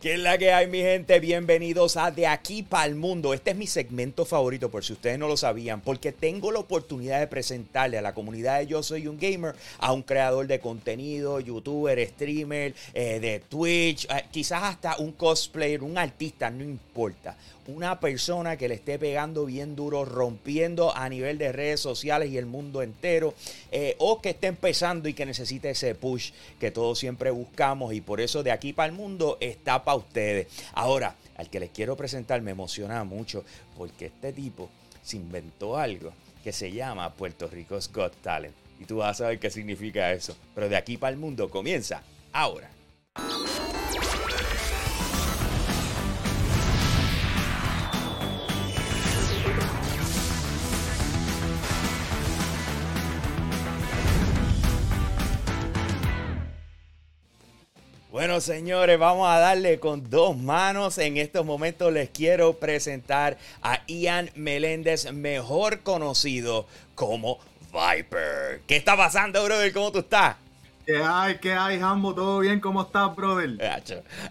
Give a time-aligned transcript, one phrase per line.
[0.00, 1.18] ¿Qué es la que hay, mi gente?
[1.18, 3.34] Bienvenidos a De Aquí para el Mundo.
[3.34, 7.18] Este es mi segmento favorito, por si ustedes no lo sabían, porque tengo la oportunidad
[7.18, 11.40] de presentarle a la comunidad de Yo Soy un Gamer a un creador de contenido,
[11.40, 17.36] youtuber, streamer, eh, de Twitch, eh, quizás hasta un cosplayer, un artista, no importa
[17.68, 22.38] una persona que le esté pegando bien duro, rompiendo a nivel de redes sociales y
[22.38, 23.34] el mundo entero,
[23.70, 28.00] eh, o que esté empezando y que necesite ese push que todos siempre buscamos y
[28.00, 30.48] por eso de aquí para el mundo está para ustedes.
[30.72, 33.44] Ahora, al que les quiero presentar me emociona mucho
[33.76, 34.70] porque este tipo
[35.02, 38.54] se inventó algo que se llama Puerto Rico's Got Talent.
[38.80, 40.36] Y tú vas a saber qué significa eso.
[40.54, 42.70] Pero de aquí para el mundo comienza ahora.
[58.18, 60.98] Bueno, señores, vamos a darle con dos manos.
[60.98, 67.38] En estos momentos les quiero presentar a Ian Meléndez, mejor conocido como
[67.72, 68.62] Viper.
[68.66, 69.72] ¿Qué está pasando, brother?
[69.72, 70.34] ¿Cómo tú estás?
[70.88, 71.36] ¿Qué hay?
[71.36, 72.14] ¿Qué hay, Jambo?
[72.14, 72.60] ¿Todo bien?
[72.60, 73.58] ¿Cómo estás, brother?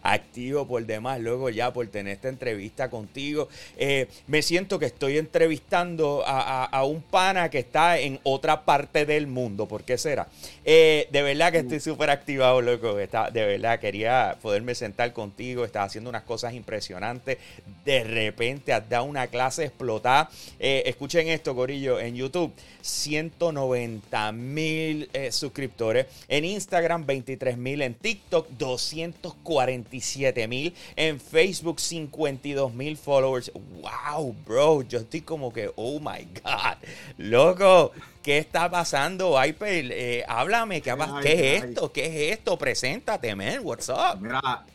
[0.02, 3.48] Activo por demás, luego ya por tener esta entrevista contigo.
[3.78, 9.28] Eh, me siento que estoy entrevistando a, un pana que está en otra parte del
[9.28, 9.68] mundo.
[9.68, 10.30] ¿Por qué será?
[10.66, 12.98] Eh, de verdad que estoy súper activado, loco.
[12.98, 15.64] Está, de verdad, quería poderme sentar contigo.
[15.64, 17.38] Estás haciendo unas cosas impresionantes.
[17.86, 20.28] De repente has dado una clase explotada.
[20.58, 22.52] Eh, escuchen esto, Corillo, en YouTube.
[22.82, 26.08] 190 mil suscriptores.
[26.30, 33.52] En Instagram 23 mil, en TikTok 247 mil, en Facebook 52 mil followers.
[33.82, 36.78] Wow, bro, yo estoy como que, oh my God,
[37.18, 37.92] loco.
[38.24, 39.92] ¿Qué está pasando, Viper?
[39.92, 40.92] Eh, háblame, ¿qué,
[41.24, 41.92] es esto?
[41.94, 42.58] ¿Qué es esto?
[42.58, 43.60] Preséntate, man.
[43.64, 44.20] What's up?
[44.20, 44.66] Mira,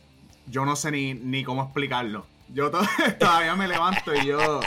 [0.47, 2.25] yo no sé ni, ni cómo explicarlo.
[2.53, 2.71] Yo
[3.19, 4.61] todavía me levanto y yo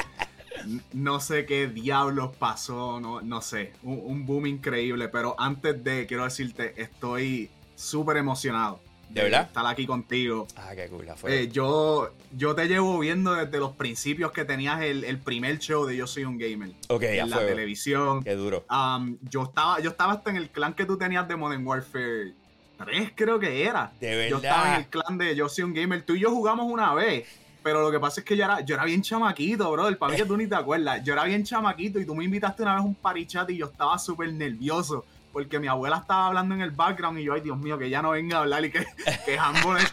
[0.92, 6.24] no sé qué diablos pasó, no, no sé, un, boom increíble, pero antes de, quiero
[6.24, 8.80] decirte, estoy súper emocionado.
[9.08, 9.42] ¿De verdad?
[9.42, 10.48] Estar aquí contigo.
[10.56, 11.06] Ah, qué cool.
[11.28, 15.96] Eh, yo, yo te llevo viendo desde los principios que tenías el, primer show de
[15.96, 16.72] Yo Soy un Gamer.
[16.88, 18.24] Ok, En la televisión.
[18.24, 18.64] Qué duro.
[18.68, 22.34] Um, yo, estaba, yo estaba hasta en el clan que tú tenías de Modern Warfare
[22.78, 23.92] 3, creo que era.
[24.00, 24.28] De verdad.
[24.28, 26.02] Yo estaba en el clan de Yo Soy un Gamer.
[26.02, 27.28] Tú y yo jugamos una vez.
[27.66, 29.88] Pero lo que pasa es que yo era, yo era bien chamaquito, bro.
[29.88, 31.02] El mí que tú ni te acuerdas.
[31.02, 33.66] Yo era bien chamaquito y tú me invitaste una vez a un parichat y yo
[33.66, 35.04] estaba súper nervioso
[35.36, 38.00] porque mi abuela estaba hablando en el background y yo, ay Dios mío, que ya
[38.00, 38.86] no venga a hablar y que,
[39.26, 39.92] que Jambo es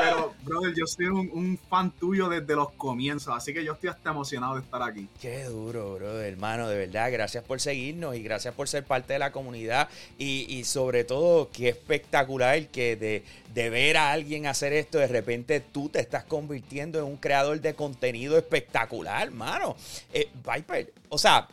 [0.00, 4.10] Pero, brother, yo soy un, fan tuyo desde los comienzos, así que yo estoy hasta
[4.10, 5.08] emocionado de estar aquí.
[5.20, 9.20] Qué duro, brother, hermano, de verdad, gracias por seguirnos y gracias por ser parte de
[9.20, 9.88] la comunidad
[10.18, 15.06] y, y sobre todo, qué espectacular que de, de ver a alguien hacer esto, de
[15.06, 19.76] repente tú te estás convirtiendo en un creador de contenido espectacular, hermano.
[20.12, 21.46] Eh, Viper, o sea,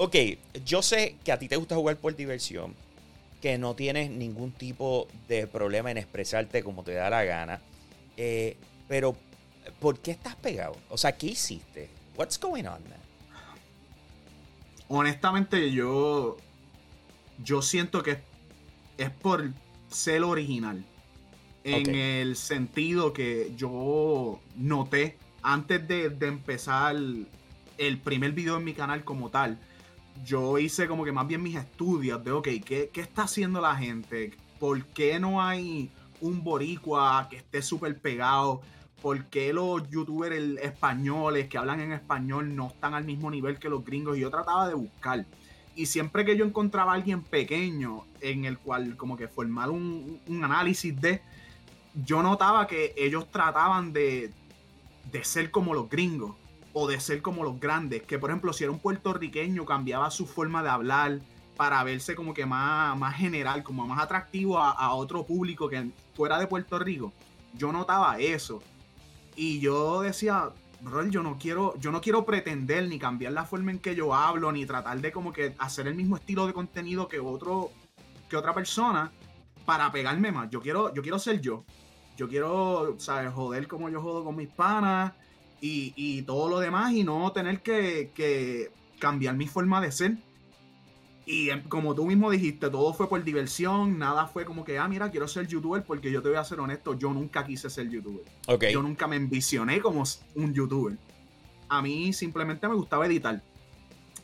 [0.00, 0.14] Ok,
[0.64, 2.76] yo sé que a ti te gusta jugar por diversión,
[3.42, 7.60] que no tienes ningún tipo de problema en expresarte como te da la gana,
[8.16, 8.56] eh,
[8.86, 9.16] pero
[9.80, 10.76] ¿por qué estás pegado?
[10.88, 11.90] O sea, ¿qué hiciste?
[12.16, 13.00] What's going on, man?
[14.86, 16.36] Honestamente, yo,
[17.42, 18.18] yo siento que
[18.98, 19.50] es por
[19.90, 20.84] ser original.
[21.64, 26.96] En el sentido que yo noté antes de, de empezar
[27.78, 29.58] el primer video en mi canal como tal,
[30.24, 34.32] yo hice como que más bien mis estudios de, ok, ¿qué, está haciendo la gente?
[34.58, 35.90] ¿Por qué no hay
[36.20, 38.60] un boricua que esté súper pegado?
[39.02, 43.68] ¿Por qué los youtubers españoles que hablan en español no están al mismo nivel que
[43.68, 44.16] los gringos?
[44.16, 45.24] Y yo trataba de buscar.
[45.76, 50.20] Y siempre que yo encontraba a alguien pequeño en el cual como que formar un,
[50.26, 51.22] un análisis de,
[52.04, 54.32] yo notaba que ellos trataban de,
[55.12, 56.34] de ser como los gringos
[56.80, 58.02] o de ser como los grandes.
[58.02, 61.18] Que por ejemplo, si era un puertorriqueño, cambiaba su forma de hablar
[61.56, 66.38] para verse como que más, más general, como más atractivo a, otro público que fuera
[66.38, 67.12] de Puerto Rico.
[67.54, 68.62] Yo notaba eso.
[69.34, 73.72] Y yo decía, bro, yo no quiero, yo no quiero pretender ni cambiar la forma
[73.72, 77.08] en que yo hablo, ni tratar de como que hacer el mismo estilo de contenido
[77.08, 77.72] que otro,
[78.28, 79.10] que otra persona
[79.64, 80.48] para pegarme más.
[80.50, 81.64] Yo quiero, yo quiero ser yo.
[82.16, 83.32] Yo quiero, ¿sabes?
[83.32, 85.12] Joder como yo jodo con mis panas
[85.60, 90.16] y, todo lo demás y no tener que, cambiar mi forma de ser.
[91.24, 94.88] Y em, como tú mismo dijiste, todo fue por diversión, nada fue como que, ah,
[94.88, 97.90] mira, quiero ser youtuber, porque yo te voy a ser honesto, yo nunca quise ser
[97.90, 98.24] youtuber.
[98.72, 100.96] Yo nunca me envisioné como un youtuber.
[101.68, 103.42] A mí simplemente me gustaba editar.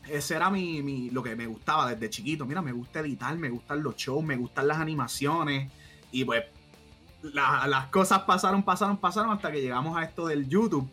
[0.08, 2.46] Ese era mi, lo que me gustaba desde chiquito.
[2.46, 5.70] Mira, me gusta editar, me gustan los shows, me gustan las animaciones.
[6.10, 6.44] Y pues
[7.22, 10.88] las cosas pasaron, pasaron, pasaron hasta que llegamos a esto del YouTube.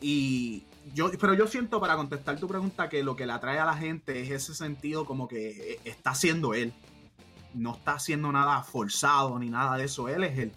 [0.00, 0.64] Y
[0.94, 3.74] yo, pero yo siento para contestar tu pregunta que lo que le atrae a la
[3.74, 6.72] gente es ese sentido como que eh, está siendo él.
[7.54, 10.08] No está haciendo nada forzado ni nada de eso.
[10.08, 10.52] Él es él.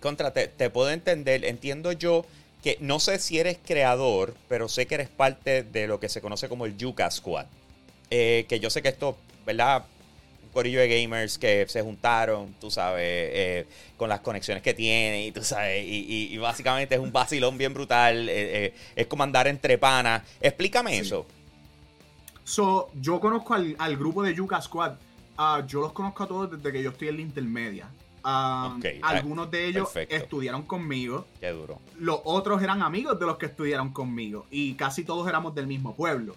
[0.00, 1.44] Contra, te, puedo entender.
[1.44, 2.24] Entiendo yo
[2.62, 6.20] que no sé si eres creador, pero sé que eres parte de lo que se
[6.20, 7.46] conoce como el Yuka Squad.
[8.10, 9.84] Eh, que yo sé que esto, ¿verdad?
[10.50, 13.66] Corillo de gamers que se juntaron, tú sabes, eh,
[13.96, 18.28] con las conexiones que tienen, y tú sabes, y, básicamente es un vacilón bien brutal,
[18.28, 20.22] eh, eh, es como andar entre panas.
[20.40, 21.26] Explícame eso.
[22.44, 24.94] So, yo conozco al, grupo de Yuka Squad,
[25.38, 27.88] ah, yo los conozco a todos desde que yo estoy en la intermedia.
[28.22, 31.26] Ah, algunos de ellos estudiaron conmigo.
[31.40, 31.78] Qué duro.
[31.98, 34.46] Los otros eran amigos de los que estudiaron conmigo.
[34.50, 36.34] Y casi todos éramos del mismo pueblo.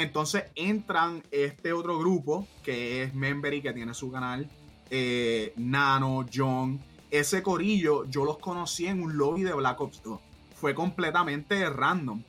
[0.00, 4.48] Entonces entran este otro grupo que es Membery, que tiene su canal,
[4.88, 6.80] eh, Nano, John.
[7.10, 10.18] Ese corillo yo los conocí en un lobby de Black Ops 2.
[10.54, 12.22] Fue completamente random.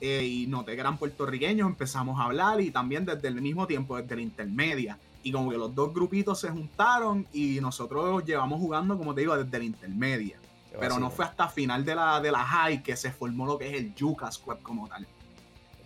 [0.00, 3.96] Eh, y noté que eran puertorriqueños, empezamos a hablar y también desde el mismo tiempo,
[3.96, 4.98] desde la intermedia.
[5.22, 9.36] Y como que los dos grupitos se juntaron y nosotros llevamos jugando, como te digo,
[9.36, 10.40] desde la intermedia.
[10.80, 13.68] Pero no fue hasta final de la, de la high que se formó lo que
[13.68, 15.06] es el Yuka Squad como tal.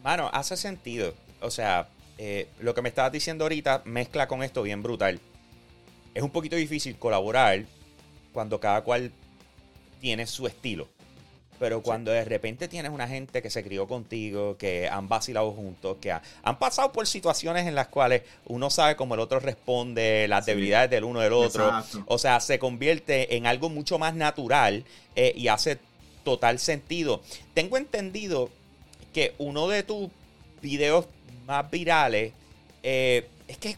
[0.02, 1.12] Mano, hace sentido.
[1.40, 1.88] O sea,
[2.18, 5.20] eh, lo que me estabas diciendo ahorita mezcla con esto bien brutal.
[6.14, 7.64] Es un poquito difícil colaborar
[8.32, 9.12] cuando cada cual
[10.00, 10.88] tiene su estilo.
[11.58, 15.96] Pero cuando de repente tienes una gente que se crió contigo, que han vacilado juntos,
[16.00, 20.44] que han pasado por situaciones en las cuales uno sabe cómo el otro responde, las
[20.44, 21.72] debilidades del uno del otro.
[22.06, 24.84] O sea, se convierte en algo mucho más natural
[25.14, 25.78] eh, y hace
[26.24, 27.22] total sentido.
[27.54, 28.50] Tengo entendido
[29.14, 30.10] que uno de tus
[30.60, 31.06] videos
[31.46, 32.32] más virales,
[32.82, 33.76] eh, es que,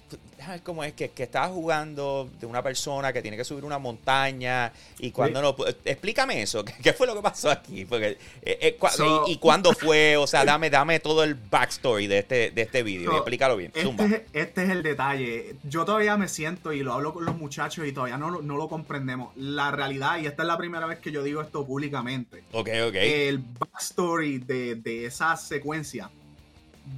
[0.62, 4.72] cómo es, que, que estaba jugando de una persona que tiene que subir una montaña
[4.98, 5.54] y cuando no...
[5.84, 7.84] Explícame eso, ¿qué fue lo que pasó aquí?
[7.84, 8.78] Porque, eh, eh,
[9.26, 10.16] y, cuándo fue?
[10.16, 13.72] O sea, dame, dame todo el backstory de este, de este video, explícalo bien.
[13.74, 15.56] Este, este, es el detalle.
[15.64, 18.68] Yo todavía me siento y lo hablo con los muchachos y todavía no, no lo
[18.68, 19.36] comprendemos.
[19.36, 22.42] La realidad, y esta es la primera vez que yo digo esto públicamente.
[22.52, 22.94] Ok, ok.
[22.94, 26.10] El backstory de, de esa secuencia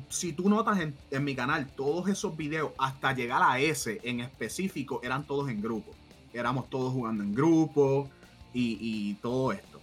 [0.08, 5.00] si tú notas en, mi canal, todos esos videos, hasta llegar a ese en específico,
[5.02, 5.92] eran todos en grupo.
[6.32, 8.08] Éramos todos jugando en grupo
[8.52, 9.80] y, todo esto.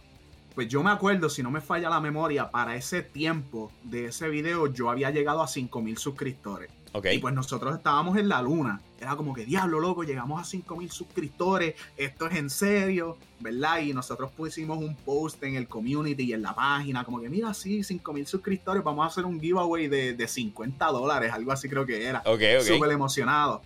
[0.55, 4.27] Pues yo me acuerdo, si no me falla la memoria, para ese tiempo de ese
[4.27, 6.71] video yo había llegado a 5000 suscriptores.
[7.11, 8.81] Y pues nosotros estábamos en la luna.
[8.99, 11.75] Era como que, diablo, loco, llegamos a 5000 suscriptores.
[11.95, 13.79] Esto es en serio, ¿verdad?
[13.79, 17.53] Y nosotros pusimos un post en el community y en la página, como que, mira,
[17.53, 21.85] sí, 5000 suscriptores, vamos a hacer un giveaway de, de 50 dólares, algo así creo
[21.85, 22.21] que era.
[22.25, 23.61] Ok, Súper emocionado.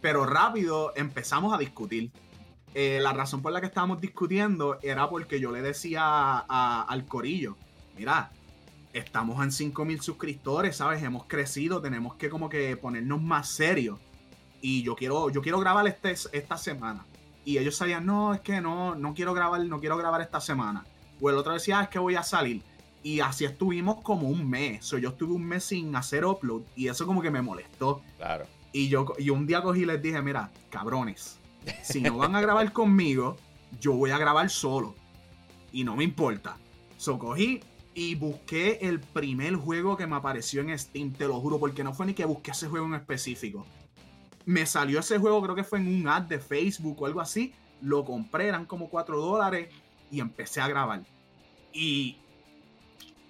[0.00, 2.10] Pero rápido empezamos a discutir.
[2.74, 7.56] Eh, la razón por la que estábamos discutiendo era porque yo le decía al corillo,
[7.96, 8.30] mira,
[8.98, 11.02] estamos en 5000 suscriptores, ¿sabes?
[11.02, 13.98] Hemos crecido, tenemos que como que ponernos más serios.
[14.62, 17.04] Y yo quiero, yo quiero grabar este, esta semana.
[17.44, 20.84] Y ellos sabían, no, es que no, no quiero grabar, no quiero grabar esta semana.
[21.20, 22.62] O el otro decía, ah, es que voy a salir.
[23.02, 24.92] Y así estuvimos como un mes.
[24.92, 26.62] O yo estuve un mes sin hacer upload.
[26.74, 28.02] Y eso como que me molestó.
[28.16, 28.46] Claro.
[28.72, 31.38] Y yo y un día cogí y les dije, mira, cabrones,
[31.82, 33.36] si no van a grabar conmigo,
[33.80, 34.94] yo voy a grabar solo.
[35.70, 36.56] Y no me importa.
[36.96, 37.60] So cogí,
[37.96, 41.94] y busqué el primer juego que me apareció en Steam, te lo juro, porque no
[41.94, 43.64] fue ni que busqué ese juego en específico.
[44.44, 47.54] Me salió ese juego, creo que fue en un ad de Facebook o algo así.
[47.80, 49.70] Lo compré, eran como 4 dólares
[50.10, 51.04] y empecé a grabar.
[51.72, 52.18] Y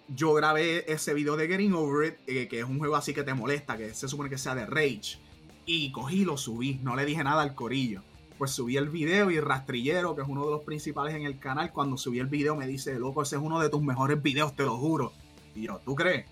[0.08, 3.22] yo grabé ese video de Getting Over It, eh, que es un juego así que
[3.22, 5.20] te molesta, que se supone que sea de Rage.
[5.64, 8.02] Y cogí y lo subí, no le dije nada al corillo
[8.38, 11.72] pues subí el video y Rastrillero, que es uno de los principales en el canal,
[11.72, 14.64] cuando subí el video me dice, loco, ese es uno de tus mejores videos, te
[14.64, 15.12] lo juro.
[15.54, 16.26] Y yo, ¿tú crees?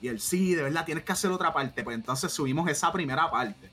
[0.00, 1.82] Y él, sí, de verdad, tienes que hacer otra parte.
[1.84, 3.70] Pues entonces subimos esa primera parte.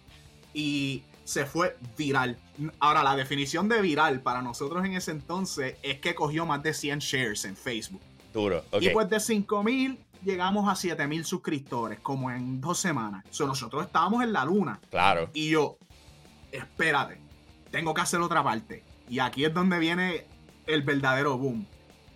[0.54, 2.38] Y se fue viral.
[2.80, 6.74] Ahora, la definición de viral para nosotros en ese entonces es que cogió más de
[6.74, 8.02] 100 shares en Facebook.
[8.34, 13.24] Duro, Y pues de 5000 llegamos a 7000 suscriptores, como en dos semanas.
[13.30, 14.80] O sea, nosotros estábamos en la luna.
[14.90, 15.30] Claro.
[15.34, 15.78] Y yo,
[16.52, 17.27] espérate
[17.72, 18.84] tengo que hacer otra parte.
[19.10, 20.26] Y aquí es donde viene
[20.66, 21.66] el verdadero boom.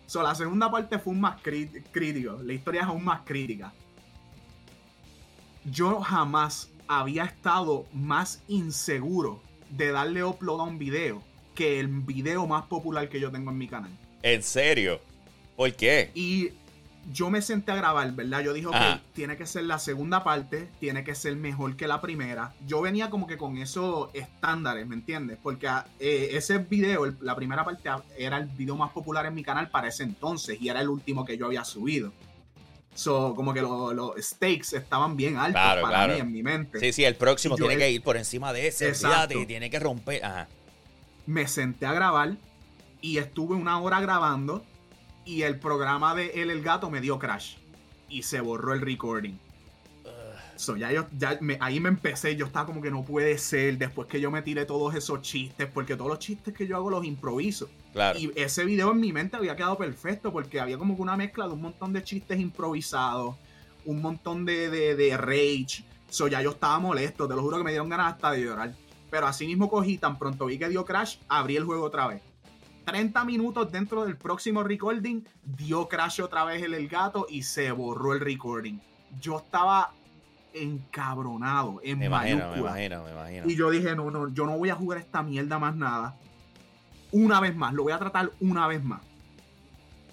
[0.05, 2.39] So, la segunda parte fue un más crítico.
[2.43, 3.73] La historia es aún más crítica.
[5.63, 11.23] Yo jamás había estado más inseguro de darle upload a un video
[11.55, 13.91] que el video más popular que yo tengo en mi canal.
[14.21, 14.99] ¿En serio?
[15.55, 16.11] ¿Por qué?
[16.13, 16.49] Y
[17.11, 18.41] yo me senté a grabar, ¿verdad?
[18.41, 18.75] Yo dije, ok,
[19.13, 22.53] tiene que ser la segunda parte, tiene que ser mejor que la primera.
[22.67, 25.37] Yo venía como que con esos estándares, ¿me entiendes?
[25.41, 29.33] Porque ah, eh, ese video, la primera parte, ah, era el video más popular en
[29.33, 32.11] mi canal para ese entonces y era el último que yo había subido.
[32.93, 36.79] So, como que los stakes estaban bien altos para mí en mi mente.
[36.79, 38.93] Sí, sí, el próximo tiene que ir por encima de ese,
[39.33, 40.23] y tiene que romper.
[40.23, 40.47] Ajá.
[41.25, 42.35] Me senté a grabar
[42.99, 44.65] y estuve una hora grabando
[45.31, 47.55] y el programa de El El Gato me dio crash
[48.09, 49.37] y se borró el recording.
[50.57, 54.07] So, ya yo, ya ahí me empecé, yo estaba como que no puede ser, después
[54.07, 57.03] que yo me tiré todos esos chistes, porque todos los chistes que yo hago los
[57.03, 57.67] improviso.
[58.19, 61.47] Y ese video en mi mente había quedado perfecto, porque había como que una mezcla
[61.47, 63.37] de un montón de chistes improvisados,
[63.85, 65.83] un montón de, de, de rage.
[66.09, 68.75] So, ya yo estaba molesto, te lo juro que me dieron ganas hasta de llorar.
[69.09, 72.21] Pero así mismo cogí, tan pronto vi que dio crash, abrí el juego otra vez.
[72.85, 77.71] 30 minutos dentro del próximo recording, dio crash otra vez el, el gato y se
[77.71, 78.79] borró el recording.
[79.19, 79.93] Yo estaba
[80.53, 83.49] encabronado, en me imagino, me imagino, me imagino.
[83.49, 86.15] Y yo dije, no, no, yo no voy a jugar esta mierda más nada.
[87.11, 89.01] Una vez más, lo voy a tratar una vez más.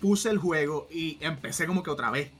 [0.00, 2.30] Puse el juego y empecé como que otra vez,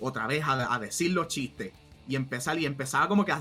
[0.00, 1.72] otra vez a, decir los chistes.
[2.06, 3.34] Y empezar, y empezaba como que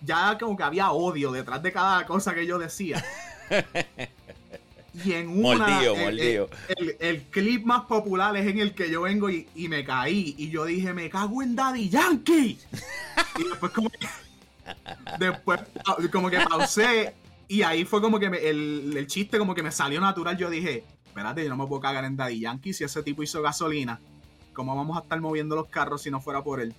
[0.00, 3.04] ya como que había odio detrás de cada cosa que yo decía.
[5.04, 5.80] Y en una.
[5.82, 10.34] el, clip más popular es en el que yo vengo y, me caí.
[10.38, 12.58] Y yo dije, me cago en Daddy Yankee.
[13.38, 14.06] y después, como que.
[15.20, 15.60] Después,
[16.10, 17.14] como que pausé.
[17.46, 20.36] Y ahí fue como que el, el, chiste, como que me salió natural.
[20.36, 23.40] Yo dije, espérate, yo no me puedo cagar en Daddy Yankee si ese tipo hizo
[23.42, 24.00] gasolina.
[24.52, 26.74] ¿Cómo vamos a estar moviendo los carros si no fuera por él?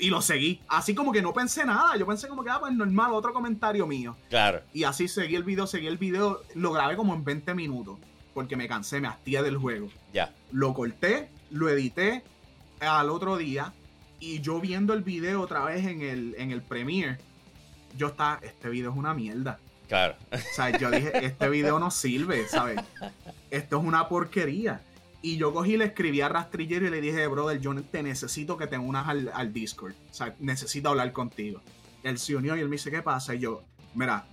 [0.00, 0.60] Y lo seguí.
[0.68, 1.96] Así como que no pensé nada.
[1.96, 4.16] Yo pensé como que, ah, pues normal, otro comentario mío.
[4.28, 4.62] Claro.
[4.72, 6.42] Y así seguí el video, seguí el video.
[6.54, 7.98] Lo grabé como en 20 minutos.
[8.34, 9.88] Porque me cansé, me hastié del juego.
[10.12, 10.32] Ya.
[10.52, 12.22] Lo corté, lo edité
[12.80, 13.72] al otro día.
[14.18, 17.18] Y yo viendo el video otra vez en el, en el Premiere,
[17.96, 19.58] yo estaba, este video es una mierda.
[19.88, 20.14] Claro.
[20.30, 22.80] O sea, yo dije, este video no sirve, ¿sabes?
[23.50, 24.82] Esto es una porquería.
[25.22, 28.66] Y yo cogí, le escribí a Rastrillero y le dije, brother, yo te necesito que
[28.66, 29.92] te unas al, Discord.
[30.10, 31.60] O sea, necesito hablar contigo.
[32.02, 33.34] Él se unió y él me dice, ¿qué pasa?
[33.34, 33.62] Y yo,
[33.94, 34.26] mira,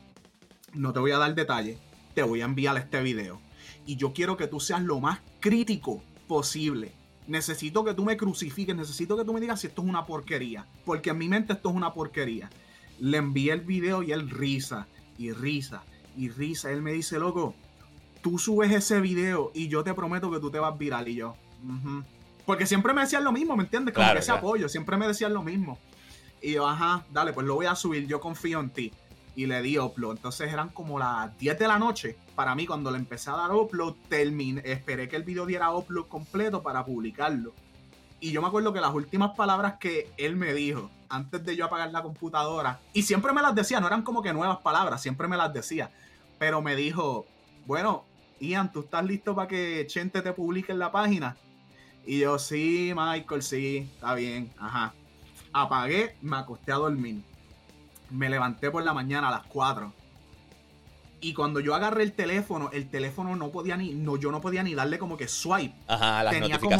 [0.73, 1.77] no te voy a dar detalle,
[2.13, 3.41] te voy a enviar este video.
[3.85, 6.93] Y yo quiero que tú seas lo más crítico posible.
[7.27, 10.65] Necesito que tú me crucifiques, necesito que tú me digas si esto es una porquería.
[10.85, 12.49] Porque en mi mente esto es una porquería.
[12.99, 15.83] Le envié el video y él risa, y risa,
[16.15, 16.71] y risa.
[16.71, 17.53] Él me dice, loco,
[18.27, 21.07] tú subes ese video y yo te prometo que tú te vas viral.
[21.07, 21.35] Y yo,
[22.45, 23.93] porque siempre me decían lo mismo, ¿me entiendes?
[23.95, 25.79] Como que ese apoyo, siempre me decían lo mismo.
[26.41, 28.91] Y yo, ajá, dale, pues lo voy a subir, yo confío en ti.
[29.37, 30.17] Y le di upload.
[30.17, 32.17] Entonces eran como las 10 de la noche.
[32.35, 36.07] Para mí, cuando le empecé a dar upload, terminé, esperé que el video diera upload
[36.07, 37.53] completo para publicarlo.
[38.19, 41.63] Y yo me acuerdo que las últimas palabras que él me dijo antes de yo
[41.63, 45.29] apagar la computadora, y siempre me las decía, no eran como que nuevas palabras, siempre
[45.29, 45.91] me las decía,
[46.37, 47.25] pero me dijo,
[47.65, 48.03] bueno,
[48.39, 51.37] Ian, ¿tú estás listo para que Chente te publique en la página?
[52.05, 54.93] Y yo, sí, Michael, sí, está bien, ajá.
[55.51, 57.21] Apagué, me acosté a dormir.
[58.09, 59.91] Me levanté por la mañana a las 4.
[61.19, 64.61] Y cuando yo agarré el teléfono, el teléfono no podía ni, no, yo no podía
[64.61, 65.73] ni darle como que swipe.
[65.87, 66.77] Ajá, las Tenía como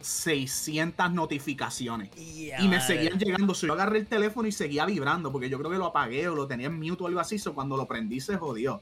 [0.00, 2.08] 600 notificaciones.
[2.16, 3.52] y me seguían llegando.
[3.52, 6.46] yo agarré el teléfono y seguía vibrando, porque yo creo que lo apagué o lo
[6.46, 7.38] tenía en mute o algo así.
[7.38, 8.80] So cuando lo prendí se jodió.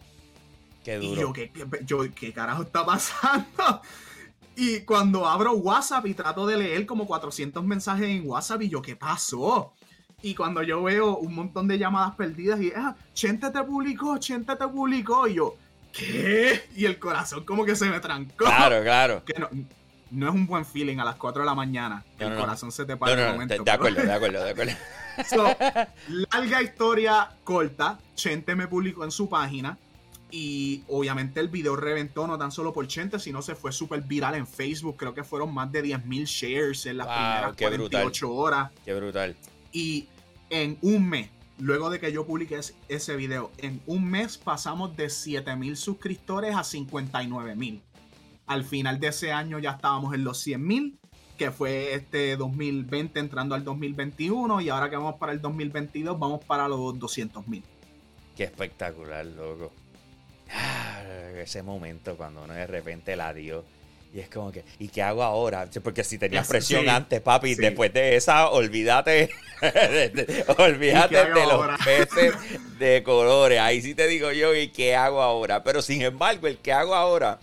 [1.00, 1.52] Y yo, ¿qué,
[2.14, 3.82] ¿qué carajo está pasando?
[4.60, 8.82] Y cuando abro WhatsApp y trato de leer como 400 mensajes en WhatsApp, y yo,
[8.82, 9.72] ¿qué pasó?
[10.20, 14.56] Y cuando yo veo un montón de llamadas perdidas y, ah, Chente te publicó, Chente
[14.56, 15.54] te publicó, y yo,
[15.92, 16.68] ¿qué?
[16.74, 18.46] Y el corazón como que se me trancó.
[18.46, 19.24] Claro, claro.
[19.24, 19.48] Que no,
[20.10, 22.04] no es un buen feeling a las 4 de la mañana.
[22.18, 23.62] el corazón se te para el momento.
[23.62, 24.72] De, acuerdo, de acuerdo, de acuerdo.
[26.32, 28.00] larga historia corta.
[28.16, 29.78] Chente me publicó en su página.
[30.30, 34.34] Y obviamente el video reventó no tan solo por Chente, sino se fue súper viral
[34.34, 34.96] en Facebook.
[34.98, 38.70] Creo que fueron más de 10.000 shares en las primeras 48 horas.
[38.84, 39.36] Qué brutal.
[39.72, 40.06] Y
[40.50, 45.06] en un mes, luego de que yo publiqué ese video, en un mes pasamos de
[45.06, 47.80] 7.000 suscriptores a 59.000.
[48.46, 50.98] Al final de ese año ya estábamos en los 100.000,
[51.38, 54.60] que fue este 2020 entrando al 2021.
[54.60, 57.62] Y ahora que vamos para el 2022, vamos para los 200.000.
[58.36, 59.72] Qué espectacular, loco.
[60.52, 61.02] Ah,
[61.38, 63.64] ese momento cuando uno de repente la dio.
[64.14, 65.68] Y es como que, ¿y qué hago ahora?
[65.82, 69.28] Porque si tenías presión antes, papi, después de esa, olvídate,
[70.58, 72.34] olvídate de los peces
[72.78, 73.60] de colores.
[73.60, 75.62] Ahí sí te digo yo, ¿y qué hago ahora?
[75.62, 77.38] Pero sin embargo, el que hago ahora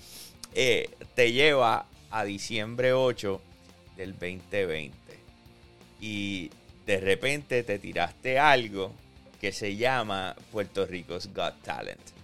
[0.56, 3.42] eh, te lleva a diciembre 8
[3.98, 4.96] del 2020
[6.02, 6.50] y
[6.88, 8.92] de repente te tiraste algo
[9.40, 12.15] que se llama Puerto Rico's Got Talent.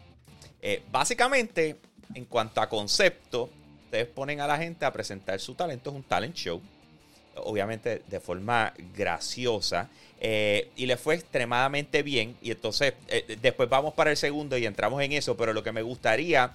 [0.61, 1.77] Eh, básicamente,
[2.13, 3.49] en cuanto a concepto,
[3.85, 6.61] ustedes ponen a la gente a presentar su talento, es un talent show,
[7.35, 9.89] obviamente de forma graciosa,
[10.19, 14.67] eh, y le fue extremadamente bien, y entonces eh, después vamos para el segundo y
[14.67, 16.53] entramos en eso, pero lo que me gustaría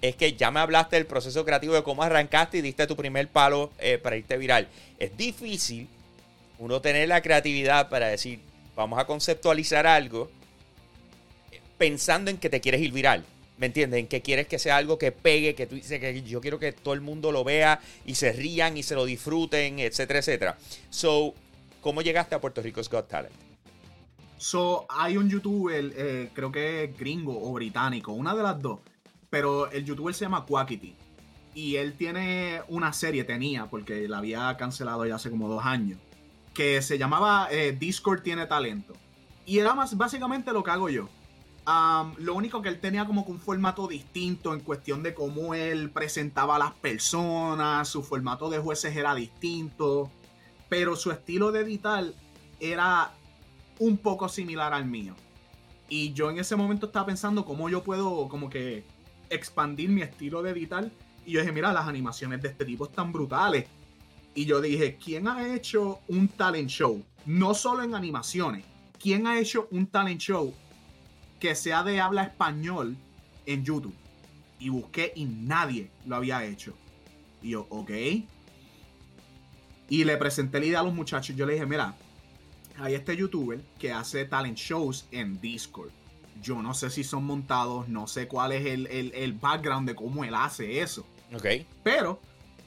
[0.00, 3.26] es que ya me hablaste del proceso creativo de cómo arrancaste y diste tu primer
[3.26, 4.68] palo para irte viral.
[4.96, 5.88] Es difícil
[6.60, 8.38] uno tener la creatividad para decir,
[8.76, 10.30] vamos a conceptualizar algo
[11.78, 13.24] pensando en que te quieres ir viral.
[13.58, 13.98] ¿Me entiendes?
[14.00, 16.72] En que quieres que sea algo que pegue, que tú dices que yo quiero que
[16.72, 20.58] todo el mundo lo vea y se rían y se lo disfruten, etcétera, etcétera.
[20.90, 21.34] So,
[21.80, 23.34] ¿cómo llegaste a Puerto Rico's Got Talent?
[24.36, 28.78] So, hay un youtuber, eh, creo que es gringo o británico, una de las dos,
[29.28, 30.94] pero el youtuber se llama Quackity.
[31.54, 35.98] Y él tiene una serie, tenía, porque la había cancelado ya hace como dos años,
[36.54, 38.94] que se llamaba eh, Discord tiene talento.
[39.44, 41.08] Y era más básicamente lo que hago yo.
[42.18, 45.90] Lo único que él tenía como que un formato distinto en cuestión de cómo él
[45.90, 50.10] presentaba a las personas, su formato de jueces era distinto,
[50.68, 52.04] pero su estilo de editar
[52.58, 53.12] era
[53.78, 55.14] un poco similar al mío.
[55.90, 58.84] Y yo en ese momento estaba pensando cómo yo puedo como que
[59.28, 60.90] expandir mi estilo de editar.
[61.26, 63.66] Y yo dije, mira, las animaciones de este tipo están brutales.
[64.34, 67.02] Y yo dije, ¿quién ha hecho un talent show?
[67.26, 68.64] No solo en animaciones.
[68.98, 70.54] ¿Quién ha hecho un talent show
[71.38, 72.96] que sea de habla español
[73.46, 73.94] en YouTube?
[74.60, 76.74] Y busqué y nadie lo había hecho.
[77.42, 77.90] Y yo, ok.
[79.88, 81.36] Y le presenté la idea a los muchachos.
[81.36, 81.94] Yo le dije, mira,
[82.78, 85.90] hay este youtuber que hace talent shows en Discord.
[86.42, 90.24] Yo no sé si son montados, no sé cuál es el, el background de cómo
[90.24, 91.04] él hace eso.
[91.34, 91.46] Ok.
[91.82, 92.20] Pero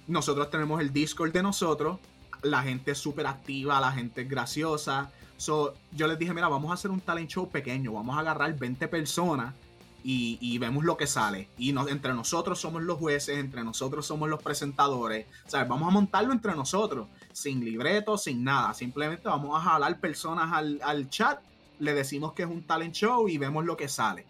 [0.08, 2.00] nosotros tenemos el Discord de nosotros,
[2.42, 5.12] la gente es súper activa, la gente es graciosa.
[5.42, 8.56] So, yo les dije, mira, vamos a hacer un talent show pequeño, vamos a agarrar
[8.56, 9.56] 20 personas
[10.04, 11.50] y, vemos lo que sale.
[11.58, 15.26] Y entre nosotros somos los jueces, entre nosotros somos los presentadores.
[15.48, 18.76] O sea, vamos a montarlo entre nosotros, sin libreto, sin nada.
[18.76, 21.40] Simplemente vamos a jalar personas al, al chat,
[21.80, 24.28] le decimos que es un talent show y vemos lo que sale.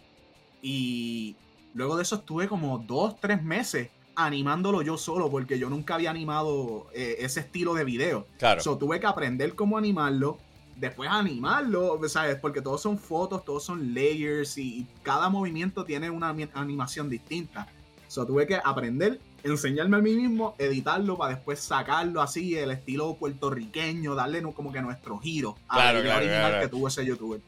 [0.62, 1.36] Y
[1.74, 6.10] luego de eso estuve como dos, tres meses animándolo yo solo porque yo nunca había
[6.10, 8.28] animado eh, ese estilo de video.
[8.38, 8.62] Claro.
[8.62, 10.38] So, tuve que aprender cómo animarlo,
[10.82, 12.38] después animarlo, ¿sabes?
[12.38, 17.68] Porque todos son fotos, todos son layers y cada movimiento tiene una animación distinta.
[18.08, 23.14] So, tuve que aprender, enseñarme a mí mismo, editarlo para después sacarlo así, el estilo
[23.14, 27.40] puertorriqueño, darle como que nuestro giro a la original que tuvo ese youtuber.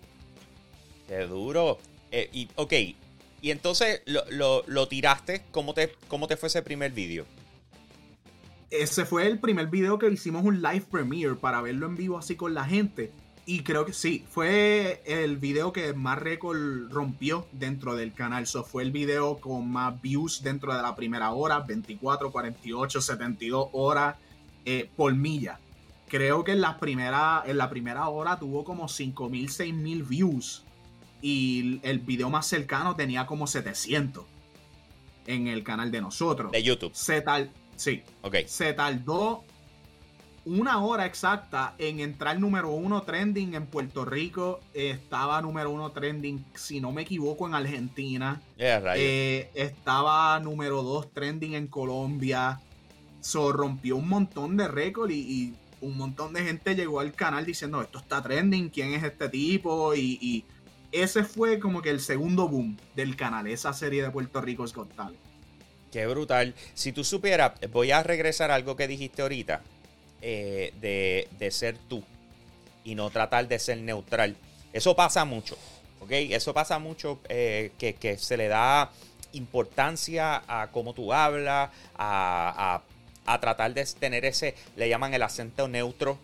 [1.07, 1.79] Qué duro.
[2.11, 2.73] Eh, y, ok,
[3.41, 5.43] y entonces lo, tiraste.
[5.51, 7.25] ¿Cómo te, ¿Cómo te fue ese primer vídeo?
[8.73, 12.35] Ese fue el primer video que hicimos un live premiere para verlo en vivo así
[12.35, 13.11] con la gente.
[13.45, 18.43] Y creo que sí, fue el video que más récord rompió dentro del canal.
[18.43, 23.67] Eso fue el video con más views dentro de la primera hora, 24, 48, 72
[23.73, 24.15] horas
[24.65, 25.59] eh, por milla.
[26.07, 30.63] Creo que en la primera, en la primera hora tuvo como 5.000, 6.000 views
[31.21, 34.25] y el video más cercano tenía como 700
[35.27, 36.51] en el canal de nosotros.
[36.51, 36.91] De YouTube.
[36.95, 38.03] Se tal, sí.
[38.21, 38.37] Ok.
[38.45, 39.43] Se tardó
[40.45, 44.59] una hora exacta en entrar número uno trending en Puerto Rico.
[44.73, 48.41] estaba número uno trending, si no me equivoco, en Argentina.
[48.57, 52.59] Eh, estaba número dos trending en Colombia.
[53.21, 57.81] So, rompió un montón de récords y, un montón de gente llegó al canal diciendo
[57.81, 60.45] esto está trending, quién es este tipo y
[60.93, 64.93] ese fue como que el segundo boom del canal, esa serie de Puerto Rico Got
[64.95, 65.22] Talent.
[65.93, 66.55] Qué brutal.
[66.73, 69.61] Si tú supieras, voy a regresar a algo que dijiste ahorita,
[70.23, 72.03] eh, de, ser tú
[72.83, 74.35] y no tratar de ser neutral.
[74.73, 75.55] Eso pasa mucho,
[75.99, 76.09] ¿ok?
[76.09, 78.89] Eso pasa mucho eh, que, se le da
[79.33, 82.81] importancia a cómo tú hablas, a,
[83.39, 86.17] tratar de tener ese, le llaman el acento neutro,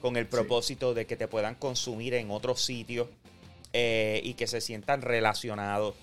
[0.00, 3.08] con el propósito de que te puedan consumir en otros sitios.
[3.76, 5.96] Eh, y que se sientan relacionados.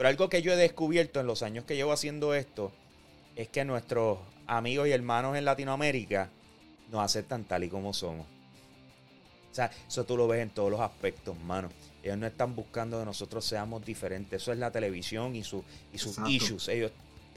[0.00, 2.72] Pero algo que yo he descubierto en los años que llevo haciendo esto
[3.36, 6.30] es que nuestros amigos y hermanos en Latinoamérica
[6.90, 8.24] nos aceptan tal y como somos.
[8.24, 11.68] O sea, eso tú lo ves en todos los aspectos, mano.
[12.02, 14.40] Ellos no están buscando que nosotros seamos diferentes.
[14.40, 16.68] Eso es la televisión y, su, y sus issues.
[16.68, 16.92] Ellos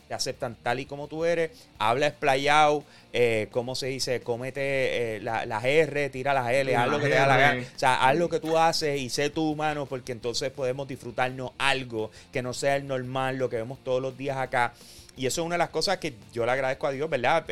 [0.08, 4.22] te aceptan tal y como tú eres, habla explayado, eh, ¿cómo se dice?
[4.22, 7.62] Cómete eh, las R, tira las L, haz lo que te da la gana.
[7.62, 11.52] O sea, haz lo que tú haces y sé tu humano, porque entonces podemos disfrutarnos
[11.58, 14.74] algo que no sea el normal, lo que vemos todos los días acá.
[15.16, 17.46] y eso es una de las cosas que yo le agradezco a Dios, ¿verdad?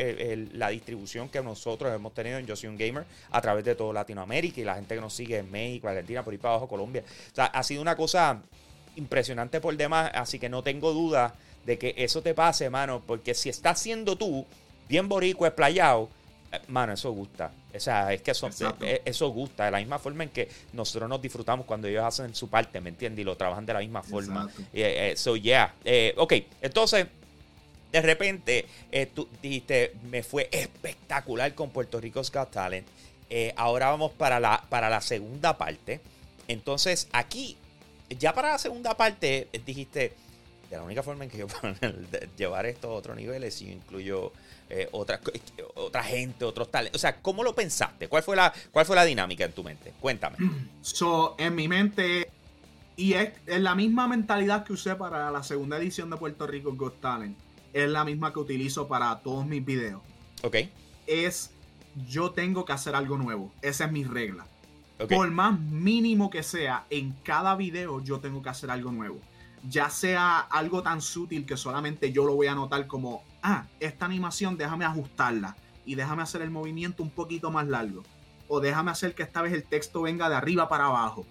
[0.53, 3.93] la distribución que nosotros hemos tenido en Yo Soy un Gamer a través de toda
[3.93, 7.03] Latinoamérica y la gente que nos sigue en México, Argentina, por ahí para abajo, Colombia.
[7.31, 8.41] O sea, ha sido una cosa
[8.95, 11.33] impresionante por demás, así que no tengo duda
[11.65, 14.45] de que eso te pase, mano, porque si estás siendo tú
[14.87, 16.09] bien borico, esplayado,
[16.51, 17.51] eh, mano, eso gusta.
[17.73, 18.49] O sea, es que eso,
[18.81, 22.35] eh, eso gusta, de la misma forma en que nosotros nos disfrutamos cuando ellos hacen
[22.35, 23.21] su parte, ¿me entiendes?
[23.21, 24.49] Y lo trabajan de la misma forma.
[24.73, 25.73] Eso, ya.
[25.83, 26.13] Yeah.
[26.17, 27.07] ok, entonces,
[27.91, 32.87] de repente, eh, tú dijiste, me fue espectacular con Puerto Rico's Got Talent.
[33.55, 36.01] ahora vamos para la, para la segunda parte.
[36.49, 37.55] Entonces, aquí,
[38.19, 40.13] ya para la segunda parte, dijiste,
[40.71, 41.75] de la única forma en que yo puedo
[42.37, 44.31] llevar esto a otro nivel es si incluyo
[44.69, 45.19] eh, otra,
[45.75, 46.93] otra gente, otros tales.
[46.95, 48.07] O sea, ¿cómo lo pensaste?
[48.07, 49.93] ¿Cuál fue, la, ¿Cuál fue la dinámica en tu mente?
[49.99, 50.37] Cuéntame.
[50.81, 52.31] So, en mi mente,
[52.95, 57.01] y es, la misma mentalidad que usé para la segunda edición de Puerto Rico Got
[57.01, 57.37] Talent,
[57.73, 60.01] es la misma que utilizo para todos mis videos.
[60.41, 60.55] Ok.
[61.05, 61.51] Es,
[62.07, 63.51] yo tengo que hacer algo nuevo.
[63.61, 64.47] Esa es mi regla.
[65.09, 69.19] Por más mínimo que sea, en cada video yo tengo que hacer algo nuevo
[69.69, 74.05] ya sea algo tan sutil que solamente yo lo voy a notar como, ah, esta
[74.05, 78.03] animación déjame ajustarla y déjame hacer el movimiento un poquito más largo.
[78.47, 81.25] O déjame hacer que esta vez el texto venga de arriba para abajo.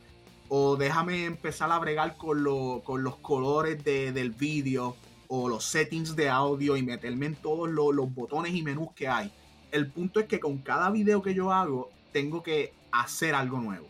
[0.48, 4.96] O déjame empezar a bregar con, los colores del vídeo
[5.28, 9.30] o los settings de audio y meterme en todos los botones y menús que hay.
[9.70, 13.86] El punto es que con cada video que yo hago tengo que hacer algo nuevo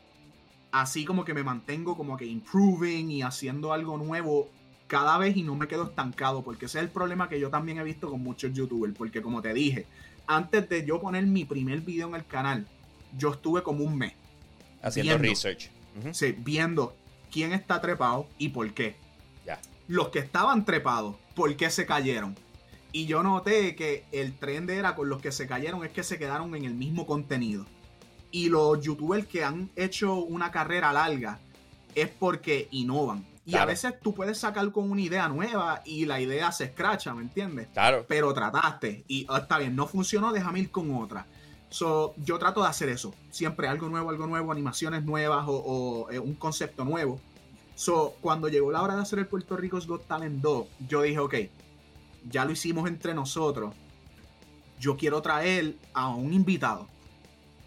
[0.72, 4.50] así como que me mantengo como que improving y haciendo algo nuevo
[4.86, 7.78] cada vez y no me quedo estancado, porque ese es el problema que yo también
[7.78, 9.86] he visto con muchos youtubers, porque como te dije,
[10.26, 12.66] antes de yo poner mi primer video en el canal,
[13.16, 14.12] yo estuve como un mes.
[14.82, 15.70] Haciendo research.
[16.12, 16.94] Sí, viendo
[17.30, 18.96] quién está trepado y por qué.
[19.86, 22.36] Los que estaban trepados, ¿por qué se cayeron?
[22.92, 26.18] Y yo noté que el trend era con los que se cayeron es que se
[26.18, 27.66] quedaron en el mismo contenido.
[28.30, 31.38] Y los youtubers que han hecho una carrera larga
[31.94, 33.24] es porque innovan.
[33.44, 37.12] Y a veces tú puedes sacar con una idea nueva y la idea se escracha,
[37.14, 37.68] ¿me entiendes?
[37.72, 38.04] Claro.
[38.06, 41.26] Pero trataste y oh, está bien, no funcionó, déjame ir con otra.
[41.68, 43.14] So, yo trato de hacer eso.
[43.30, 47.20] Siempre algo nuevo, algo nuevo, animaciones nuevas o, eh, un concepto nuevo.
[47.74, 51.18] So, cuando llegó la hora de hacer el Puerto Rico's Got Talent 2, yo dije,
[51.18, 51.34] ok,
[52.28, 53.74] ya lo hicimos entre nosotros.
[54.78, 56.88] Yo quiero traer a un invitado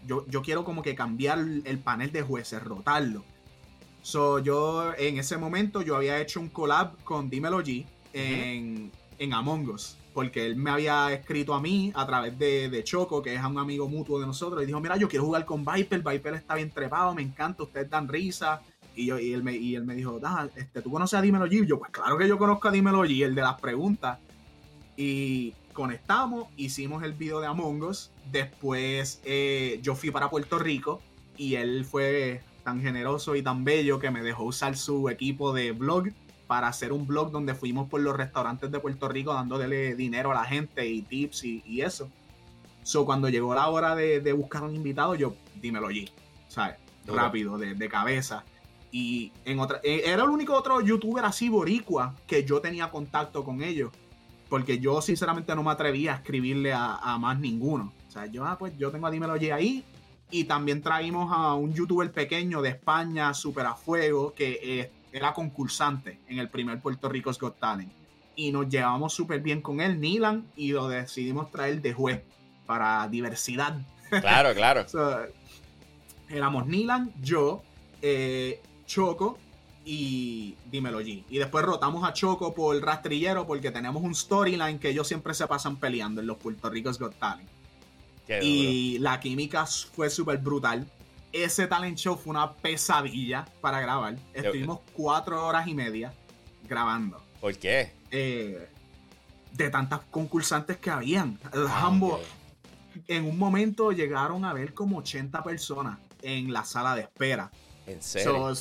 [0.06, 3.24] yo, quiero como que cambiar el panel de jueces, rotarlo.
[4.04, 8.90] So, yo en ese momento yo había hecho un collab con Dímelo G en,
[9.32, 9.96] Among Us.
[10.12, 13.88] Porque él me había escrito a mí a través de, Choco, que es un amigo
[13.88, 17.14] mutuo de nosotros, y dijo, mira, yo quiero jugar con Viper, Viper está bien trepado,
[17.14, 18.60] me encanta, ustedes dan risa.
[18.94, 20.20] Y, yo, y, él, me, y él me dijo,
[20.54, 21.66] este, ¿tú conoces a Dímelo G?
[21.66, 24.18] yo, pues claro que yo conozco a Dímelo G, el de las preguntas.
[24.98, 28.10] Y conectamos, hicimos el video de Among Us.
[28.32, 31.02] Después eh, yo fui para Puerto Rico
[31.36, 35.72] y él fue tan generoso y tan bello que me dejó usar su equipo de
[35.72, 36.08] blog
[36.46, 40.34] para hacer un blog donde fuimos por los restaurantes de Puerto Rico dándole dinero a
[40.34, 42.08] la gente y tips y, eso.
[42.82, 46.10] So, cuando llegó la hora de, buscar un invitado, yo dímelo allí,
[46.48, 46.76] ¿sabes?
[47.06, 48.44] Rápido, de, de, cabeza.
[48.92, 53.42] Y en otra, eh, era el único otro youtuber así boricua que yo tenía contacto
[53.42, 53.90] con ellos
[54.48, 57.92] porque yo sinceramente no me atreví a escribirle a, más ninguno.
[58.08, 59.84] O sea, yo, ah, pues yo tengo a Dímelo ahí.
[60.30, 65.32] Y también traímos a un youtuber pequeño de España, super a fuego, que eh, era
[65.32, 67.92] concursante en el primer Puerto Rico's Got Talent.
[68.34, 72.22] Y nos llevamos súper bien con él, Nilan, y lo decidimos traer de juez
[72.66, 73.76] para diversidad.
[74.08, 74.86] Claro, claro.
[76.28, 77.62] éramos Nilan, yo,
[78.02, 79.38] eh, Choco
[79.84, 81.24] y dímelo G.
[81.28, 85.46] Y después rotamos a Choco por rastrillero porque tenemos un storyline que ellos siempre se
[85.46, 87.48] pasan peleando en los Puerto Ricos Got Talent.
[88.42, 90.86] y la química fue súper brutal.
[91.32, 94.16] Ese talent show fue una pesadilla para grabar.
[94.32, 96.14] Estuvimos cuatro horas y media
[96.68, 97.20] grabando.
[97.40, 97.92] ¿Por qué?
[98.10, 98.68] Eh,
[99.52, 101.38] de tantas concursantes que habían.
[101.52, 101.92] Ah,
[103.08, 107.50] en un momento llegaron a ver como 80 personas en la sala de espera.
[107.86, 108.52] ¿En serio?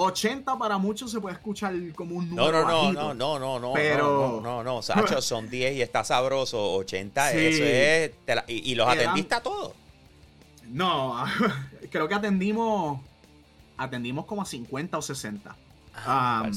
[0.00, 2.62] 80 para muchos se puede escuchar como un número.
[2.64, 4.40] No, no, no, no, no, no, pero...
[4.40, 6.74] no, no, no, Sacho, son 10 y está sabroso.
[6.74, 8.12] 80, eso es.
[8.46, 9.72] y, los atendiste a todos.
[10.68, 11.24] No,
[11.90, 13.00] creo que atendimos.
[13.76, 15.56] Atendimos como a 50 o 60.
[15.96, 16.52] Ah, um,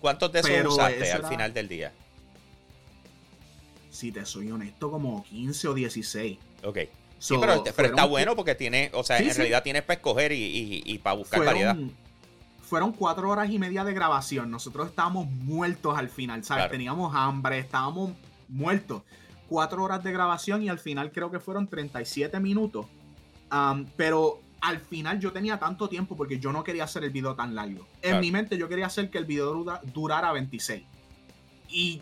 [0.00, 1.92] ¿Cuántos de esos usaste al final del día?
[3.90, 6.38] Si te soy honesto, como 15 o 16.
[6.64, 6.78] Ok.
[7.20, 10.98] Sí, pero, está bueno porque tiene, o sea, en realidad tienes para escoger y, y,
[10.98, 11.76] para buscar variedad
[12.64, 14.50] fueron cuatro horas y media de grabación.
[14.50, 16.70] Nosotros estábamos muertos al final, ¿sabes?
[16.70, 18.12] Teníamos hambre, estábamos
[18.48, 19.02] muertos.
[19.48, 22.86] Cuatro horas de grabación y al final creo que fueron 37 minutos.
[23.96, 27.54] pero al final yo tenía tanto tiempo porque yo no quería hacer el video tan
[27.54, 27.86] largo.
[28.00, 30.82] En mi mente yo quería hacer que el video durara 26.
[31.68, 32.00] Y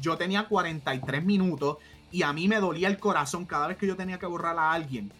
[0.00, 1.78] yo tenía 43 minutos
[2.10, 4.72] y a mí me dolía el corazón cada vez que yo tenía que borrar a
[4.72, 5.12] alguien.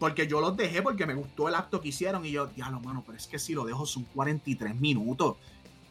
[0.00, 2.80] Porque yo los dejé porque me gustó el acto que hicieron y yo, ya lo
[2.80, 5.36] mano, pero es que si lo dejo son 43 minutos.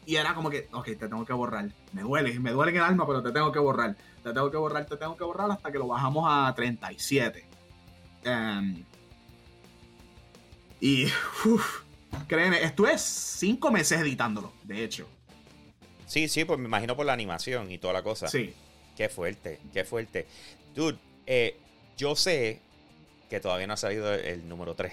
[0.04, 1.70] Y era como que, ok, te tengo que borrar.
[1.92, 3.96] Me duele, me duele en el alma, pero te tengo que borrar.
[4.24, 7.46] Te tengo que borrar, te tengo que borrar hasta que lo bajamos a 37.
[8.26, 8.82] Um,
[10.80, 11.04] y,
[11.44, 11.82] uff,
[12.26, 15.06] créeme, estuve cinco meses editándolo, de hecho.
[16.06, 18.26] Sí, sí, pues me imagino por la animación y toda la cosa.
[18.26, 18.52] Sí.
[18.96, 20.26] Qué fuerte, qué fuerte.
[20.74, 21.56] Dude, eh,
[21.96, 22.60] yo sé
[23.30, 24.92] que todavía no ha salido el, número 3.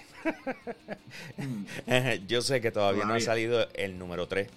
[1.36, 2.26] Mm.
[2.28, 4.48] yo sé que todavía no ha salido el número 3.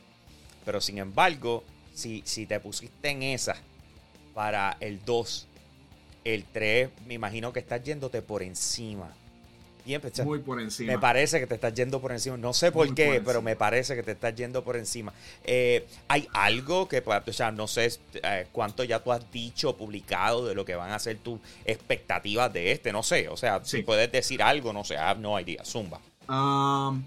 [0.64, 1.64] Pero sin embargo,
[1.94, 3.58] si, si te pusiste en esa
[4.36, 5.48] para el 2,
[6.24, 9.12] el 3, me imagino que estás yéndote por encima.
[10.24, 10.94] Muy por encima.
[10.94, 12.38] Me parece que te estás yendo por encima.
[12.38, 15.14] No sé por qué, pero me parece que te estás yendo por encima.
[15.44, 20.46] Eh, ¿Hay algo que, o sea, no sé eh, cuánto ya tú has dicho, publicado
[20.46, 22.92] de lo que van a ser tus expectativas de este?
[22.92, 26.00] No sé, o sea, si puedes decir algo, no sé, no hay día, zumba.
[26.30, 27.04] Um,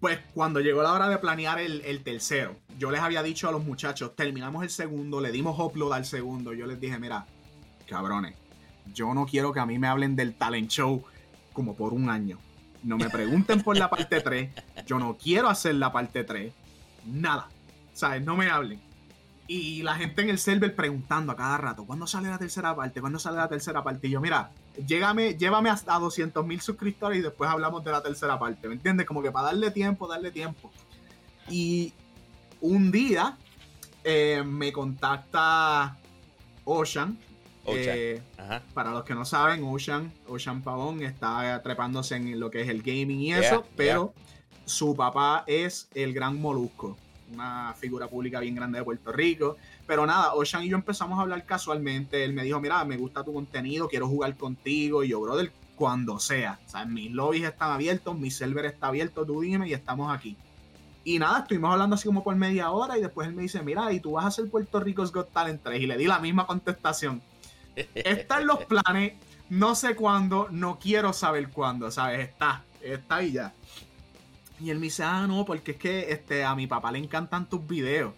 [0.00, 3.52] pues cuando llegó la hora de planear el, el, tercero, yo les había dicho a
[3.52, 7.26] los muchachos, terminamos el segundo, le dimos upload al segundo, yo les dije, mira,
[7.86, 8.34] cabrones,
[8.92, 11.04] yo no quiero que a mí me hablen del talent show
[11.52, 12.38] como por un año.
[12.82, 14.50] No me pregunten por la parte 3.
[14.86, 16.52] Yo no quiero hacer la parte 3.
[17.06, 17.48] Nada.
[17.92, 18.24] ¿Sabes?
[18.24, 18.80] No me hablen.
[19.46, 23.00] Y la gente en el server preguntando a cada rato, ¿cuándo sale la tercera parte?
[23.00, 24.06] ¿Cuándo sale la tercera parte?
[24.06, 24.50] Y yo, mira,
[24.86, 28.66] llévame hasta 200 mil suscriptores y después hablamos de la tercera parte.
[28.68, 29.06] ¿Me entiendes?
[29.06, 30.70] Como que para darle tiempo, darle tiempo.
[31.50, 31.92] Y
[32.60, 33.36] un día
[34.04, 35.98] eh, me contacta
[36.64, 37.18] Ocean,
[37.66, 38.20] eh,
[38.74, 42.82] para los que no saben, Ocean, Ocean Pavón está trepándose en lo que es el
[42.82, 44.14] gaming y eso, pero
[44.64, 46.96] su papá es el gran Molusco,
[47.32, 49.56] una figura pública bien grande de Puerto Rico.
[49.86, 52.24] Pero nada, Ocean y yo empezamos a hablar casualmente.
[52.24, 55.02] Él me dijo, mira, me gusta tu contenido, quiero jugar contigo.
[55.02, 56.60] Y yo, brother, cuando sea.
[56.66, 60.36] O sea, mis lobbies están abiertos, mi server está abierto, tú dime y estamos aquí.
[61.04, 63.92] Y nada, estuvimos hablando así como por media hora y después él me dice, mira,
[63.92, 65.82] y tú vas a hacer Puerto Rico's Got Talent 3.
[65.82, 67.20] Y le di la misma contestación.
[67.94, 69.14] Está en los planes,
[69.48, 72.20] no sé cuándo, no quiero saber cuándo, ¿sabes?
[72.28, 73.52] Está, está ahí ya.
[74.60, 77.48] Y él me dice, ah, no, porque es que este, a mi papá le encantan
[77.48, 78.14] tus videos.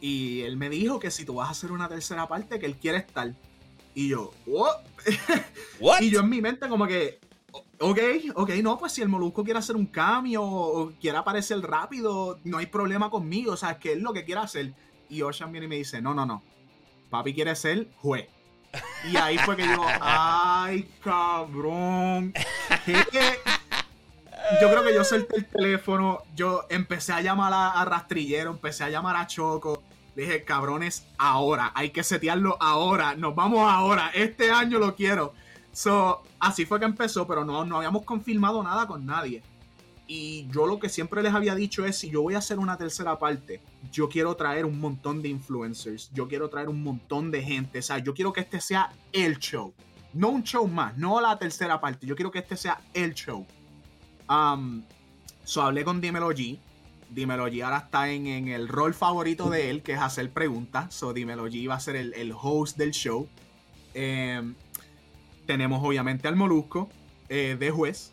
[0.00, 2.76] Y él me dijo que si tú vas a hacer una tercera parte, que él
[2.76, 3.32] quiere estar.
[3.94, 4.76] Y yo, ¿what?
[6.00, 7.18] y yo en mi mente como que,
[7.80, 7.98] ok,
[8.34, 12.58] ok, no, pues si el Molusco quiere hacer un cambio o quiere aparecer rápido, no
[12.58, 14.72] hay problema conmigo, o sea, es que él lo que quiere hacer.
[15.08, 16.42] Y Ocean viene y me dice, no, no, no,
[17.10, 18.28] papi quiere ser juez.
[19.10, 22.34] Y ahí fue que yo, ay, cabrón.
[24.60, 28.88] Yo creo que yo solté el teléfono, yo empecé a llamar a, Rastrillero, empecé a
[28.88, 29.82] llamar a Choco.
[30.16, 35.32] Le dije, cabrones, ahora, hay que setearlo ahora, nos vamos ahora, este año lo quiero.
[35.72, 39.42] So, así fue que empezó, pero no, no habíamos confirmado nada con nadie.
[40.10, 42.78] Y yo lo que siempre les había dicho es, si yo voy a hacer una
[42.78, 43.60] tercera parte,
[43.92, 47.82] yo quiero traer un montón de influencers, yo quiero traer un montón de gente, o
[47.82, 49.74] sea, yo quiero que este sea el show,
[50.14, 53.46] no un show más, no la tercera parte, yo quiero que este sea el show.
[54.30, 54.82] Um,
[55.44, 56.58] so hablé con Dímelo G,
[57.10, 61.12] Dímelo G ahora está en, el rol favorito de él, que es hacer preguntas, so
[61.12, 63.28] Dímelo G va a ser el, host del show.
[63.92, 64.54] Em,
[65.44, 66.88] tenemos obviamente al Molusco
[67.28, 68.12] eh, de juez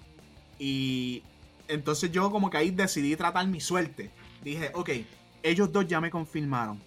[0.59, 1.23] y
[1.67, 4.11] entonces yo como que ahí decidí tratar mi suerte.
[4.43, 4.89] Dije, ok,
[5.43, 6.81] ellos dos ya me confirmaron.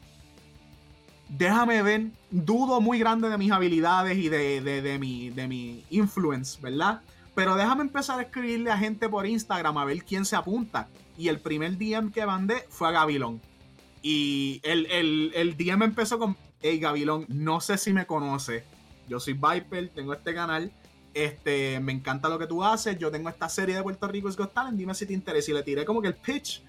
[1.28, 6.58] Déjame ver, dudo muy grande de mis habilidades y de, de, mi, de mi influence,
[6.60, 7.02] ¿verdad?
[7.34, 10.88] Pero déjame empezar a escribirle a gente por Instagram a ver quién se apunta.
[11.18, 13.40] Y el primer DM que mandé fue a Gavilón.
[14.02, 18.64] Y el, el, el DM empezó con, hey Gavilón, no sé si me conoce.
[19.08, 20.72] Yo soy Viper, tengo este canal
[21.24, 24.52] este, me encanta lo que tú haces, yo tengo esta serie de Puerto Rico Got
[24.52, 25.50] Talent, dime si te interesa.
[25.50, 26.62] Y le tiré como que el pitch.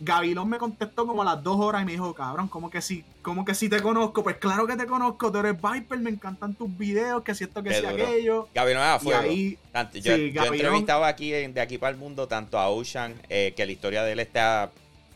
[0.00, 3.04] Gavilón me contestó como a las dos horas y me dijo, cabrón, ¿cómo que sí?
[3.22, 4.24] ¿Cómo que sí te conozco?
[4.24, 7.62] Pues claro que te conozco, tú eres Viper, me encantan tus videos, que si esto,
[7.62, 8.48] que si aquello.
[8.52, 9.20] Gavilón era fuego.
[9.20, 9.58] Ahí,
[9.94, 13.70] yo, he entrevistado aquí, de aquí para el mundo, tanto a Ocean, eh, que la
[13.70, 14.72] historia de él está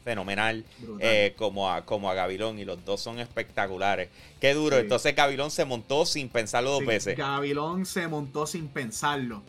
[0.07, 0.64] fenomenal
[1.01, 4.09] eh, como, a, como a Gavilón y los dos son espectaculares.
[4.40, 4.79] Qué duro.
[4.79, 7.19] Entonces Gavilón se montó sin pensarlo dos veces.
[7.19, 9.42] Gavilón se montó sin pensarlo.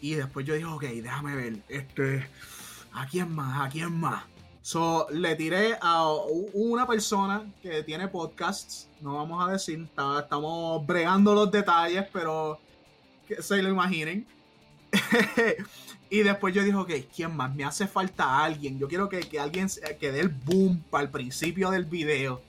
[0.00, 2.26] Y después yo dije, ok, déjame ver, este,
[2.94, 3.66] ¿a quién más?
[3.66, 4.24] ¿A quién más?
[4.62, 6.10] So, le tiré a
[6.54, 9.86] una persona que tiene podcasts, no vamos a decir,
[10.18, 12.58] estamos bregando los detalles, pero
[13.28, 14.26] que se lo imaginen.
[16.10, 17.54] y después yo dije, ok, ¿quién más?
[17.54, 18.80] Me hace falta alguien.
[18.80, 19.68] Yo quiero que, alguien
[20.00, 22.42] que dé el boom para el principio del video.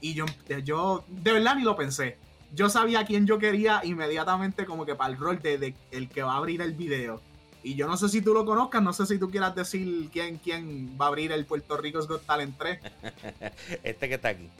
[0.00, 0.26] Y yo,
[0.64, 2.18] yo de verdad ni lo pensé.
[2.52, 6.34] Yo sabía quién yo quería inmediatamente como que para el rol de, el que va
[6.34, 7.20] a abrir el video.
[7.62, 10.38] Y yo no sé si tú lo conozcas, no sé si tú quieras decir quién,
[10.38, 12.78] quién va a abrir el Puerto Rico's Got Talent 3.
[13.84, 14.50] este que está aquí.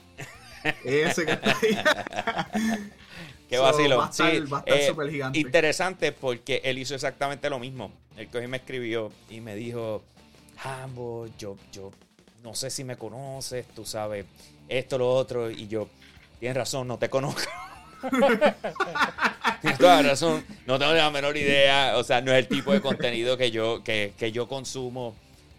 [0.85, 1.77] Ese que está ahí.
[3.49, 3.97] Qué vacilo.
[3.97, 5.39] Va a estar, sí, eh, gigante.
[5.39, 7.91] Interesante porque él hizo exactamente lo mismo.
[8.17, 10.03] El que me escribió y me dijo,
[10.63, 11.91] Hambo, yo, yo
[12.43, 14.25] no sé si me conoces, tú sabes
[14.67, 15.49] esto, lo otro.
[15.49, 15.89] Y yo,
[16.39, 17.41] tienes razón, no te conozco.
[19.61, 20.45] Tienes toda razón.
[20.67, 21.97] No tengo la menor idea.
[21.97, 25.15] O sea, no es el tipo de contenido que yo, que, yo consumo.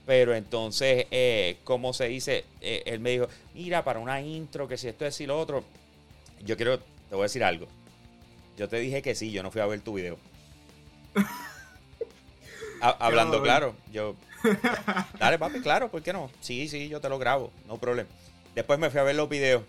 [0.07, 4.79] Pero entonces, eh, como se dice, eh, él me dijo, mira, para una intro, que
[4.79, 5.64] si esto es y lo otro,
[6.45, 7.66] yo quiero, te voy a decir algo.
[8.57, 10.16] Yo te dije que sí, yo no fui a ver tu video.
[12.90, 14.16] Hablando claro, yo...
[15.18, 16.31] Dale, papi, claro, ¿por qué no?
[16.40, 18.09] Sí, sí, yo te lo grabo, no problema.
[18.55, 19.62] Después me fui a ver los videos.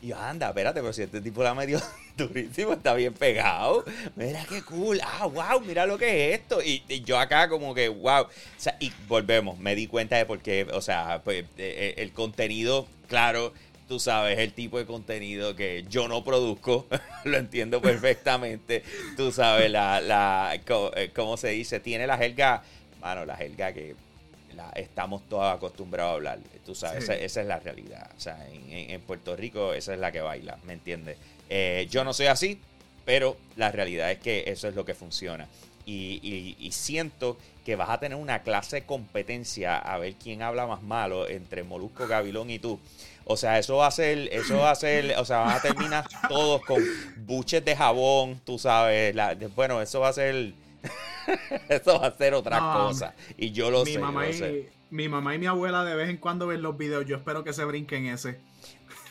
[0.00, 1.80] Y yo, anda, espérate, pero si este tipo la medio
[2.16, 3.84] durísimo, está bien pegado.
[4.16, 5.00] Mira qué cool.
[5.04, 6.60] Ah, wow, mira lo que es esto.
[6.60, 8.22] Y, yo acá como que, wow.
[8.22, 11.94] O sea, y volvemos, me di cuenta de por qué, o sea, pues, eh, eh,
[11.98, 13.52] el contenido, claro,
[13.92, 16.86] tú sabes, el tipo de contenido que yo no produzco,
[17.24, 18.82] lo entiendo perfectamente.
[19.18, 21.78] Tú sabes, la, la, eh, ¿cómo se dice?
[21.78, 22.62] Tiene la jerga,
[23.00, 23.94] bueno, la jerga que
[24.76, 26.38] estamos todos acostumbrados a hablar.
[26.64, 28.10] Tú sabes, esa, es la realidad.
[28.16, 31.18] O sea, en, Puerto Rico esa es la que baila, ¿me entiendes?
[31.50, 32.58] Eh, yo no soy así,
[33.04, 35.46] pero la realidad es que eso es lo que funciona.
[35.84, 40.82] Y, siento que vas a tener una clase de competencia a ver quién habla más
[40.82, 42.80] malo entre Molusco, Gabilón y tú.
[43.24, 46.04] O sea, eso va a ser, eso va a ser, o sea, van a terminar
[46.28, 46.82] todos con
[47.18, 49.14] buches de jabón, tú sabes.
[49.54, 50.54] bueno, eso va a ser
[51.68, 53.14] Eso va a ser otra cosa.
[53.36, 56.16] Y yo lo mi sé, mamá y, Mi mamá y mi abuela de vez en
[56.16, 57.06] cuando ven los videos.
[57.06, 58.30] Yo espero que se brinquen ese.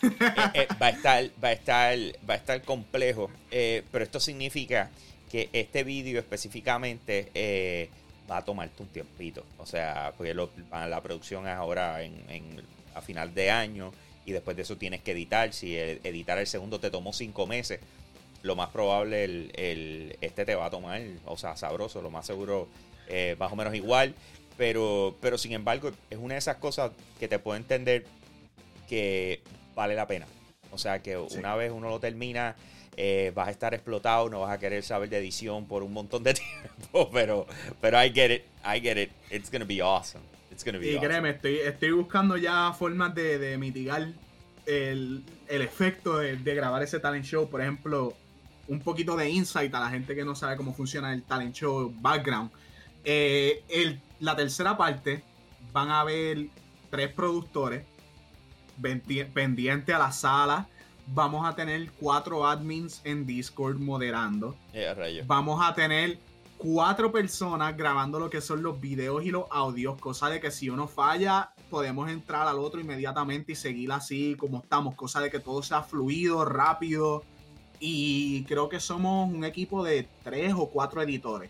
[0.01, 0.07] Eh,
[0.53, 1.97] eh, va, a estar, va, a estar,
[2.29, 3.29] va a estar complejo.
[3.49, 4.89] Eh, pero esto significa
[5.29, 7.89] que este vídeo específicamente
[8.29, 9.45] va a tomarte un tiempito.
[9.57, 12.61] O sea, porque la producción es ahora en,
[12.93, 13.91] a final de año.
[14.25, 15.53] Y después de eso tienes que editar.
[15.53, 17.79] Si editar el segundo te tomó cinco meses
[18.43, 22.67] lo más probable el, este te va a tomar, o sea, sabroso, lo más seguro
[23.07, 24.15] eh, más o menos igual,
[24.57, 28.05] pero, pero sin embargo es una de esas cosas que te puedo entender
[28.87, 29.41] que
[29.75, 30.27] vale la pena.
[30.71, 32.55] O sea, que una vez uno lo termina,
[32.95, 36.23] eh, vas a estar explotado, no vas a querer saber de edición por un montón
[36.23, 36.33] de
[36.81, 37.45] tiempo, pero,
[37.79, 40.30] pero I get it, I get it, it's gonna be awesome.
[40.61, 44.07] It's gonna be y créeme, estoy, estoy buscando ya formas de, mitigar
[44.67, 47.49] el, efecto de, de, grabar ese talent show.
[47.49, 48.13] Por ejemplo,
[48.67, 51.91] un poquito de insight a la gente que no sabe cómo funciona el talent show
[51.99, 52.51] background.
[53.03, 53.63] Eh,
[54.19, 55.23] la tercera parte
[55.73, 56.45] van a haber
[56.91, 57.83] tres productores
[59.33, 60.67] pendientes a la sala.
[61.07, 64.55] Vamos a tener cuatro admins en Discord moderando.
[64.73, 66.19] Eh, Vamos a tener
[66.61, 70.69] cuatro personas grabando lo que son los videos y los audios, cosa de que si
[70.69, 75.39] uno falla, podemos entrar al otro inmediatamente y seguir así como estamos, cosa de que
[75.39, 77.23] todo sea fluido, rápido
[77.79, 81.49] y creo que somos un equipo de tres o cuatro editores.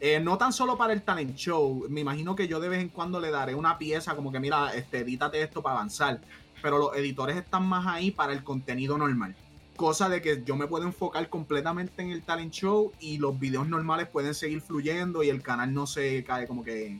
[0.00, 2.88] Eh, no tan solo para el talent show, me imagino que yo de vez en
[2.88, 6.20] cuando le daré una pieza como que mira, este, edítate esto para avanzar,
[6.60, 9.36] pero los editores están más ahí para el contenido normal.
[9.80, 13.66] Cosa de que yo me puedo enfocar completamente en el talent show y los videos
[13.66, 16.98] normales pueden seguir fluyendo y el canal no se cae como que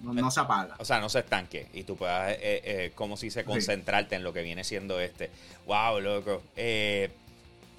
[0.00, 0.76] no, se apaga.
[0.78, 4.22] O sea, no se estanque y tú puedas, eh, eh, como si se concentrarte en
[4.22, 5.28] lo que viene siendo este.
[5.66, 6.40] Wow, loco.
[6.54, 7.10] Eh,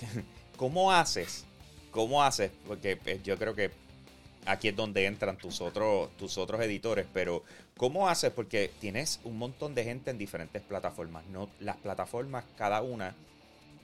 [0.58, 1.46] ¿Cómo haces?
[1.90, 2.52] ¿Cómo haces?
[2.68, 3.72] Porque eh, yo creo que
[4.46, 7.42] aquí es donde entran tus otros, tus otros editores, pero
[7.78, 8.32] ¿cómo haces?
[8.32, 11.24] Porque tienes un montón de gente en diferentes plataformas.
[11.28, 13.16] No, las plataformas, cada una,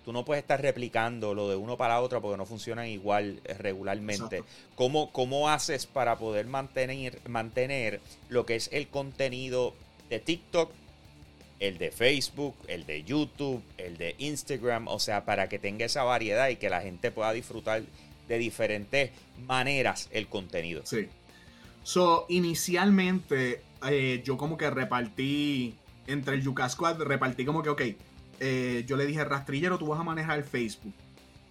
[0.03, 3.53] tú no puedes estar replicando lo de uno para otro porque no funcionan igual eh,
[3.53, 4.43] regularmente.
[4.75, 9.73] ¿Cómo, ¿Cómo, haces para poder mantener, mantener lo que es el contenido
[10.09, 10.71] de TikTok
[11.61, 16.03] el de Facebook, el de YouTube, el de Instagram, o sea, para que tenga esa
[16.03, 17.83] variedad y que la gente pueda disfrutar
[18.27, 19.11] de diferentes
[19.45, 20.81] maneras el contenido.
[20.85, 21.07] Sí.
[21.83, 25.75] So, inicialmente eh, yo como que repartí
[26.07, 27.81] entre el Yuka Squad, repartí como que, ok,
[28.43, 30.93] eh, yo le dije, rastrillero, tú vas a manejar el Facebook.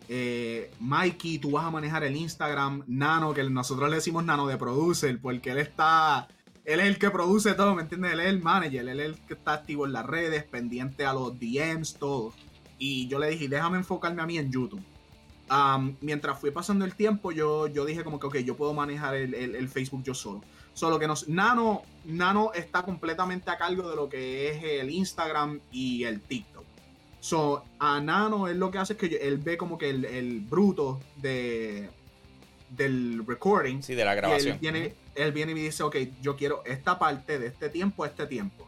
[0.08, 2.84] Eh, Mikey, tú vas a manejar el Instagram.
[2.86, 6.28] Nano, que nosotros le decimos Nano de Producer, porque él está
[6.64, 8.12] él es el que produce todo, ¿me entiendes?
[8.12, 11.12] Él es el manager, él es el que está activo en las redes, pendiente a
[11.12, 12.32] los DMs, todo.
[12.78, 14.82] Y yo le dije, déjame enfocarme a mí en YouTube.
[16.00, 19.68] mientras fui pasando el tiempo, yo, yo dije como que, ok, yo puedo manejar el,
[19.68, 20.42] Facebook yo solo.
[20.74, 25.60] Solo que nos, Nano, Nano está completamente a cargo de lo que es el Instagram
[25.72, 26.59] y el TikTok.
[27.20, 31.00] So, a Nano él lo que hace es que él ve como que el, bruto
[31.16, 31.90] de,
[32.70, 33.82] del recording.
[33.82, 34.54] Sí, de la grabación.
[34.54, 38.04] Él viene, él viene y me dice, ok, yo quiero esta parte de este tiempo
[38.04, 38.66] a este tiempo.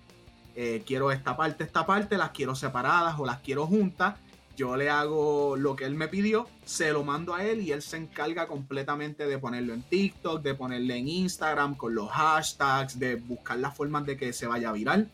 [0.54, 4.16] Eh, quiero esta parte, esta parte, las quiero separadas o las quiero juntas.
[4.54, 7.80] Yo le hago lo que él me pidió, se lo mando a él y él
[7.80, 13.14] se encarga completamente de ponerlo en TikTok, de ponerlo en Instagram con los hashtags, de
[13.14, 15.10] buscar las formas de que se vaya a viral.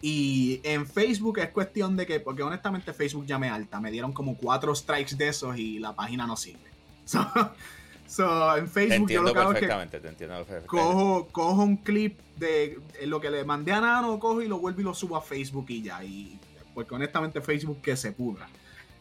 [0.00, 4.12] Y en Facebook es cuestión de que, porque honestamente Facebook ya me alta, me dieron
[4.12, 6.70] como cuatro strikes de esos y la página no sirve.
[8.08, 12.18] So, en Facebook yo lo que hago es que te entiendo Cojo, cojo un clip
[12.36, 15.20] de lo que le mandé a Nano, cojo y lo vuelvo y lo subo a
[15.20, 16.02] Facebook y ya.
[16.02, 16.40] Y,
[16.72, 18.48] porque honestamente Facebook que se pudra.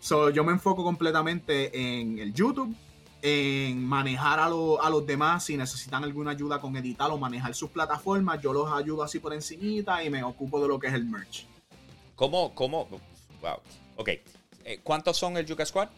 [0.02, 2.76] So, yo me enfoco completamente en el YouTube,
[3.22, 7.70] en manejar a, a, los demás si necesitan alguna ayuda con editar o manejar sus
[7.70, 8.42] plataformas.
[8.42, 11.46] Yo los ayudo así por encimita y me ocupo de lo que es el merch.
[12.16, 12.54] ¿Cómo?
[12.56, 12.88] ¿Cómo?
[13.42, 13.60] Wow.
[13.96, 14.10] Ok.
[14.64, 15.90] Eh, ¿Cuántos son el Yuka Squad?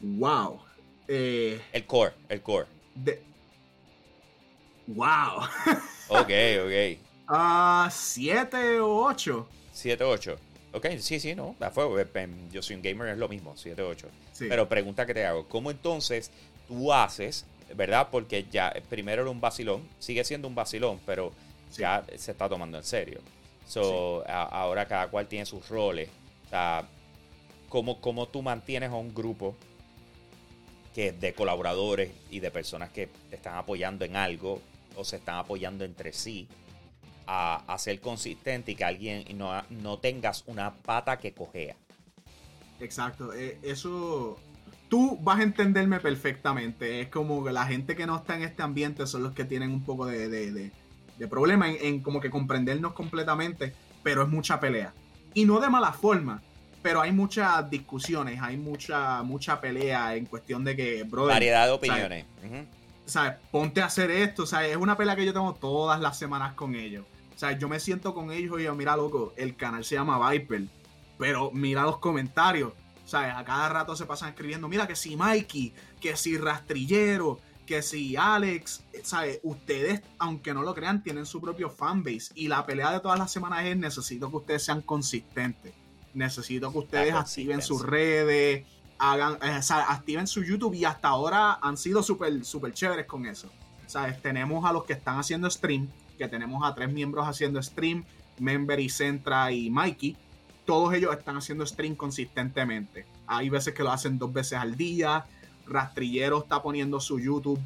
[0.00, 0.60] Wow.
[1.08, 2.66] Eh, el core, el core.
[2.94, 3.22] De...
[4.86, 5.42] Wow.
[6.08, 6.30] ok,
[6.64, 6.98] ok.
[7.28, 9.48] Ah, siete o ocho.
[9.72, 10.36] Siete o ocho.
[10.76, 11.56] Ok, sí, sí, no.
[11.58, 14.08] Eh, em, yo soy un gamer, es lo mismo, siete o ocho.
[14.38, 16.30] Pero pregunta que te hago, ¿cómo entonces
[16.68, 18.08] tú haces, verdad?
[18.10, 21.32] Porque ya primero era un vacilón, sigue siendo un vacilón, pero
[21.74, 23.20] ya se está tomando en serio.
[23.66, 26.10] So, ahora cada cual tiene sus roles.
[26.44, 26.86] O sea,
[27.70, 29.56] ¿cómo, ¿cómo tú mantienes a un grupo
[30.94, 34.60] que de colaboradores y de personas que te están apoyando en algo
[34.94, 36.46] o se están apoyando entre sí
[37.26, 41.76] a, ser consistente y que alguien no, no tengas una pata que cojea.
[42.80, 44.38] Exacto, eh, eso
[44.88, 47.00] tú vas a entenderme perfectamente.
[47.00, 49.72] Es como que la gente que no está en este ambiente son los que tienen
[49.72, 54.92] un poco de, de, problema en, en, como que comprendernos completamente, pero es mucha pelea.
[55.34, 56.42] Y no de mala forma,
[56.82, 61.34] pero hay muchas discusiones, hay mucha, mucha pelea en cuestión de que, brother.
[61.34, 62.24] Variedad de opiniones.
[63.06, 63.34] ¿sabes?
[63.50, 66.54] Ponte a hacer esto, o sea, es una pelea que yo tengo todas las semanas
[66.54, 67.04] con ellos.
[67.36, 70.30] O sea, yo me siento con ellos y yo, mira, loco, el canal se llama
[70.30, 70.64] Viper,
[71.18, 72.72] pero mira los comentarios.
[73.04, 77.38] O sea, a cada rato se pasan escribiendo, mira que si Mikey, que si Rastrillero,
[77.64, 79.38] que si Alex, ¿sabes?
[79.44, 82.32] Ustedes, aunque no lo crean, tienen su propio fanbase.
[82.34, 85.74] Y la pelea de todas las semanas es necesito que ustedes sean consistentes
[86.16, 88.66] necesito que ustedes activen sus redes,
[88.98, 93.48] hagan, eh, activen su YouTube y hasta ahora han sido súper super chéveres con eso.
[93.86, 94.20] ¿Sabes?
[94.20, 98.04] Tenemos a los que están haciendo stream, que tenemos a tres miembros haciendo stream,
[98.38, 100.16] Member y Centra y Mikey.
[100.64, 103.06] Todos ellos están haciendo stream consistentemente.
[103.26, 105.26] Hay veces que lo hacen dos veces al día.
[105.66, 107.60] Rastrillero está poniendo su YouTube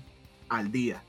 [0.49, 1.03] al día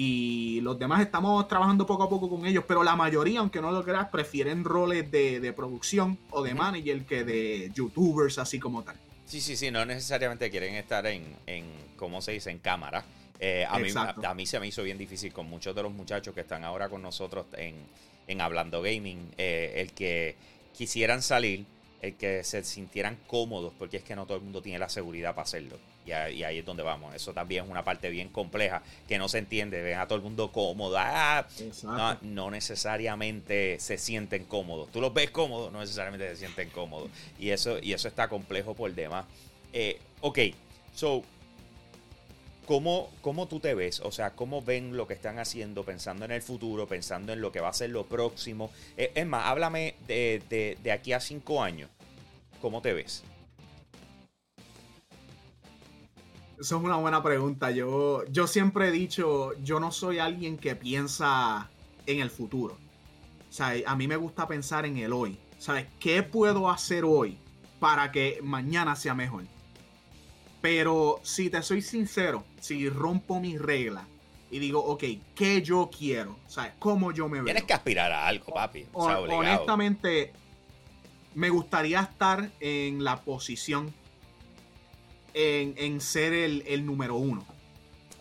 [0.00, 3.72] y los demás estamos trabajando poco a poco con ellos, pero la mayoría, aunque no
[3.72, 8.94] lo creas, prefieren roles de, producción o de manager que de youtubers así como tal.
[9.26, 11.64] Sí, sí, sí, no necesariamente quieren estar en, en
[11.96, 13.04] ¿cómo se dice?, en cámara.
[13.40, 16.34] Eh, a, mí, a, mí, se me hizo bien difícil con muchos de los muchachos
[16.34, 17.76] que están ahora con nosotros en,
[18.26, 20.36] en Hablando Gaming, eh, el que
[20.76, 21.64] quisieran salir,
[22.02, 25.34] el que se sintieran cómodos, porque es que no todo el mundo tiene la seguridad
[25.34, 25.78] para hacerlo.
[26.08, 27.14] Y, ahí es donde vamos.
[27.14, 29.82] Eso también es una parte bien compleja que no se entiende.
[29.82, 30.96] Ven a todo el mundo cómodo.
[30.98, 31.46] Ah,
[32.22, 34.90] no, necesariamente se sienten cómodos.
[34.90, 37.10] Tú los ves cómodos, no necesariamente se sienten cómodos.
[37.38, 39.26] Y eso, y eso está complejo por demás.
[39.72, 40.38] Eh, ok,
[40.94, 41.22] so,
[42.68, 44.00] ¿Cómo, ¿Cómo, tú te ves?
[44.00, 47.50] O sea, ¿cómo ven lo que están haciendo, pensando en el futuro, pensando en lo
[47.50, 48.70] que va a ser lo próximo?
[48.94, 51.88] Eh, es más, háblame de, de, de, aquí a cinco años.
[52.60, 53.24] ¿Cómo te ves?
[56.60, 57.70] Eso es una buena pregunta.
[57.70, 61.70] Yo, yo siempre he dicho, yo no soy alguien que piensa
[62.04, 62.76] en el futuro.
[63.48, 65.38] O sea, a mí me gusta pensar en el hoy.
[65.58, 65.86] ¿Sabes?
[65.98, 67.38] ¿Qué puedo hacer hoy
[67.80, 69.44] para que mañana sea mejor?
[70.60, 74.04] Pero si te soy sincero, si rompo mis reglas
[74.50, 75.04] y digo, ok,
[75.34, 76.36] ¿qué yo quiero?
[76.48, 76.72] ¿Sabes?
[76.78, 77.44] ¿Cómo yo me veo?
[77.44, 78.86] Tienes que aspirar a algo, papi.
[78.92, 80.32] honestamente,
[81.34, 83.92] me gustaría estar en la posición
[85.34, 87.44] en, ser el, número uno.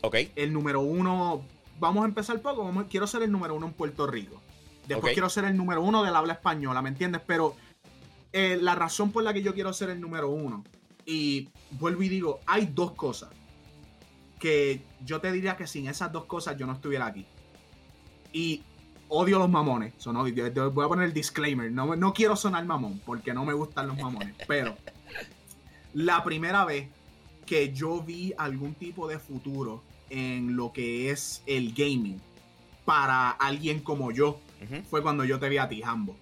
[0.02, 0.16] Ok.
[0.36, 1.44] El número uno,
[1.80, 4.42] vamos a empezar poco, quiero ser el número uno en Puerto Rico.
[4.88, 7.22] Después quiero ser el número uno del habla española, ¿me entiendes?
[7.26, 7.56] Pero
[8.32, 10.64] eh, la razón por la que yo quiero ser el número uno,
[11.08, 13.30] y vuelvo y digo, hay dos cosas
[14.40, 17.26] que yo te diría que sin esas dos cosas yo no estuviera aquí.
[18.34, 18.62] Y
[19.08, 19.94] odio los mamones.
[20.04, 21.72] voy a poner el disclaimer.
[21.72, 24.36] No, no quiero sonar mamón porque no me gustan los mamones.
[24.48, 24.76] Pero
[25.94, 26.90] la primera vez
[27.46, 32.22] que yo vi algún tipo de futuro en lo que es el gaming
[32.84, 34.40] para alguien como yo
[34.90, 36.18] fue cuando yo te vi a ti, Hambo.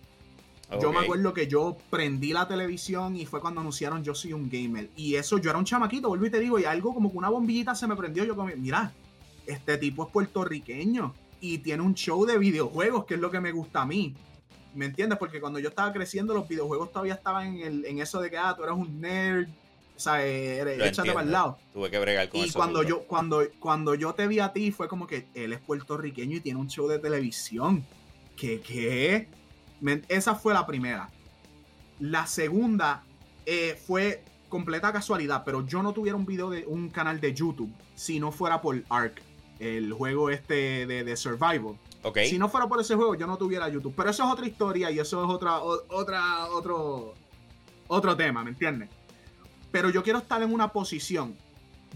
[0.81, 4.49] Yo me acuerdo que yo prendí la televisión y fue cuando anunciaron yo soy un
[4.49, 4.89] gamer.
[4.95, 7.29] Y eso, yo era un chamaquito, vuelvo y te digo, y algo como que una
[7.29, 8.23] bombillita se me prendió.
[8.25, 8.91] Yo como, mira,
[9.45, 13.51] este tipo es puertorriqueño y tiene un show de videojuegos, que es lo que me
[13.51, 14.15] gusta a mí.
[14.73, 15.17] ¿Me entiendes?
[15.17, 18.53] Porque cuando yo estaba creciendo, los videojuegos todavía estaban en, en eso de que, ah,
[18.57, 19.47] tú eres un nerd,
[19.95, 21.57] o sea, échate para el lado.
[21.73, 24.89] Tuve que bregar con y cuando yo, cuando, cuando yo te vi a ti, fue
[24.89, 27.85] como que él es puertorriqueño y tiene un show de televisión.
[28.35, 28.59] ¿Qué?
[28.59, 29.29] ¿Qué?
[30.07, 31.09] Esa fue la primera.
[31.99, 33.03] La segunda
[33.45, 37.73] eh, fue completa casualidad, pero yo no tuviera un video de un canal de YouTube
[37.95, 39.21] si no fuera por Ark,
[39.59, 41.77] el juego este de, Survival.
[42.03, 42.29] Okay.
[42.29, 43.93] Si no fuera por ese juego, yo no tuviera YouTube.
[43.95, 47.15] Pero eso es otra historia y eso es otra, otra, otro,
[47.87, 48.89] otro tema, ¿me entiendes?
[49.71, 51.35] Pero yo quiero estar en una posición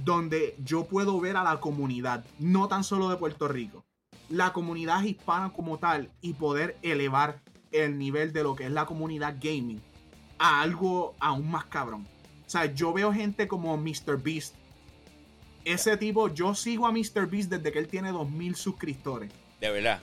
[0.04, 3.84] donde yo puedo ver a la comunidad, no tan solo de Puerto Rico,
[4.30, 7.42] la comunidad hispana como tal y poder elevar
[7.72, 9.82] el nivel de lo que es la comunidad gaming
[10.38, 12.08] a algo aún más cabrón.
[12.46, 14.22] O sea, yo veo gente como Mr.
[14.22, 14.56] Beast.
[15.66, 17.28] Ese tipo, yo sigo a Mr.
[17.30, 19.32] Beast desde que él tiene 2000 suscriptores.
[19.62, 20.02] De verdad.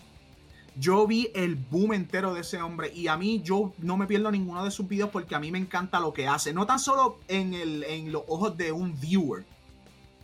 [0.78, 4.30] Yo vi el boom entero de ese hombre y a mí yo no me pierdo
[4.30, 6.52] ninguno de sus videos porque a mí me encanta lo que hace.
[6.52, 9.44] No tan solo en, el, en los ojos de un viewer,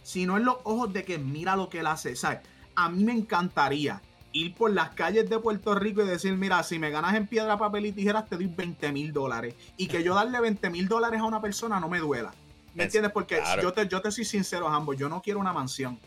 [0.03, 2.15] sino en los ojos de que mira lo que él hace.
[2.15, 2.41] ¿Sabes?
[2.77, 4.03] A mí me encantaría
[4.33, 7.59] ir por las calles de Puerto Rico y decir, mira, si me ganas en piedra,
[7.59, 9.55] papel y tijeras, te doy 20 mil dólares.
[9.77, 12.33] Y que yo darle 20 mil dólares a una persona no me duela.
[12.75, 13.13] ¿Me entiendes?
[13.13, 14.97] Porque yo, te, yo te soy sincero, ambos.
[14.97, 15.99] Yo no quiero una mansión.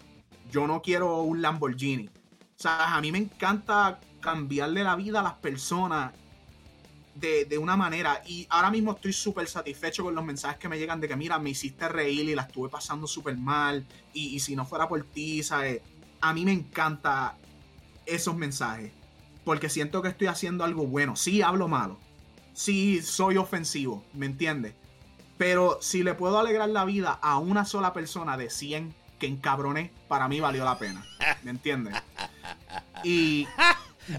[0.51, 2.07] Yo no quiero un Lamborghini.
[2.07, 6.13] O sea, a mí me encanta cambiarle la vida a las personas
[7.13, 8.21] de, una manera.
[8.25, 11.37] Y ahora mismo estoy súper satisfecho con los mensajes que me llegan de que, mira,
[11.37, 13.85] me hiciste reír y la estuve pasando súper mal.
[14.13, 15.81] Y, y, si no fuera por ti, ¿sabes?
[16.21, 17.35] A mí me encanta
[18.05, 18.91] esos mensajes.
[19.43, 21.15] Porque siento que estoy haciendo algo bueno.
[21.15, 21.97] Sí hablo malo.
[22.53, 24.73] Sí soy ofensivo, ¿me entiendes?
[25.37, 29.91] Pero si le puedo alegrar la vida a una sola persona de 100 que encabroné,
[30.07, 31.05] para mí valió la pena.
[31.43, 31.95] ¿Me entiendes?
[33.03, 33.45] Y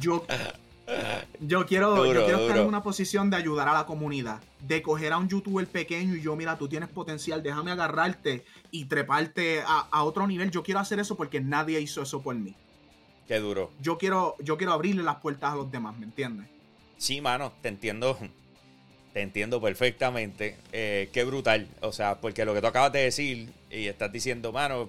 [0.01, 0.25] yo,
[1.41, 4.43] yo quiero, yo quiero estar en una posición de ayudar a la comunidad.
[4.61, 8.85] De coger a un youtuber pequeño y yo, mira, tú tienes potencial, déjame agarrarte y
[8.85, 10.51] treparte a, a otro nivel.
[10.51, 12.55] Yo quiero hacer eso porque nadie hizo eso por mí.
[13.27, 13.73] Qué duro.
[13.81, 16.47] Yo quiero, yo quiero abrirle las puertas a los demás, ¿me entiendes?
[16.97, 18.19] Sí, mano, te entiendo.
[19.13, 20.57] Te entiendo perfectamente.
[20.73, 21.69] Eh, qué brutal.
[21.81, 24.89] O sea, porque lo que tú acabas de decir y estás diciendo, mano,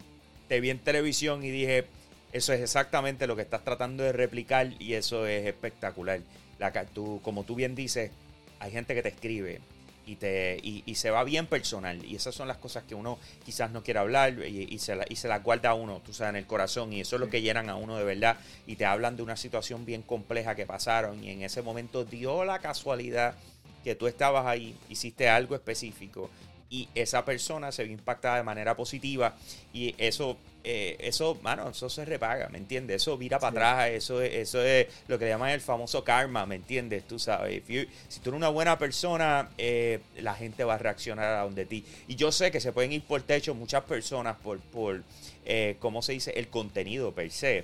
[0.49, 1.85] te vi en televisión y dije,
[2.33, 6.19] eso es exactamente lo que estás tratando de replicar y eso es espectacular.
[6.59, 8.11] La, tú, como tú bien dices,
[8.59, 9.61] hay gente que te escribe,
[10.07, 12.03] y, te, y, se va bien personal.
[12.03, 15.17] Y esas son las cosas que uno quizás no quiere hablar y, se, la, y
[15.17, 16.93] se las guarda a uno, tú sabes, en el corazón.
[16.93, 18.37] Y eso es lo que llenan a uno de verdad.
[18.65, 21.23] Y te hablan de una situación bien compleja que pasaron.
[21.23, 23.35] Y en ese momento dio la casualidad
[23.83, 26.29] que tú estabas ahí, hiciste algo específico
[26.69, 29.35] y esa persona se ve impactada de manera positiva
[29.73, 30.37] y eso
[30.69, 33.03] eh, eso, mano, eso se repaga, ¿me entiendes?
[33.03, 36.45] Eso vira para atrás, eso es, eso es lo que le llaman el famoso karma,
[36.45, 37.07] ¿me entiendes?
[37.07, 41.43] Tú sabes, si tú eres una buena persona, eh, la gente va a reaccionar a
[41.43, 41.85] donde ti.
[42.09, 45.03] Y yo sé que se pueden ir por techo muchas personas por, por
[45.45, 46.31] eh, ¿cómo se dice?
[46.31, 47.63] El contenido per se.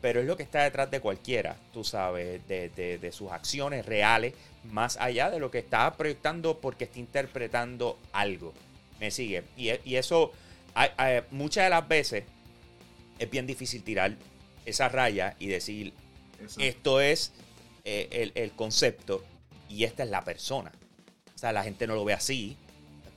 [0.00, 4.32] Pero es lo que está detrás de cualquiera, tú sabes, de, de sus acciones reales,
[4.64, 8.54] más allá de lo que está proyectando porque está interpretando algo.
[9.00, 9.42] ¿Me sigue?
[9.58, 10.32] Y, y eso,
[11.30, 12.24] muchas de las veces,
[13.18, 14.16] es bien difícil tirar
[14.64, 15.92] esa raya y decir,
[16.58, 17.32] esto es
[17.84, 19.24] eh, el, concepto
[19.68, 20.72] y esta es la persona.
[21.34, 22.56] O sea, la gente no lo ve así,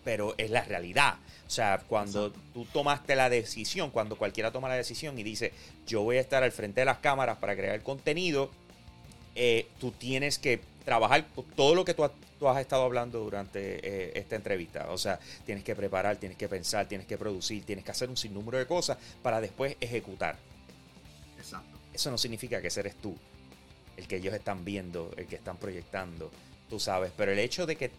[0.03, 1.15] pero es la realidad.
[1.45, 5.51] O sea, cuando tú tomaste la decisión, cuando cualquiera toma la decisión y dice,
[5.85, 8.51] yo voy a estar al frente de las cámaras para crear el contenido,
[9.35, 11.25] eh, tú tienes que trabajar
[11.55, 14.91] todo lo que tú, has estado hablando durante eh, esta entrevista.
[14.91, 18.17] O sea, tienes que preparar, tienes que pensar, tienes que producir, tienes que hacer un
[18.17, 20.37] sinnúmero de cosas para después ejecutar.
[21.37, 21.77] Exacto.
[21.93, 23.15] Eso no significa que eres tú,
[23.97, 26.31] el que ellos están viendo, el que están proyectando,
[26.69, 27.11] tú sabes.
[27.15, 27.91] Pero el hecho de que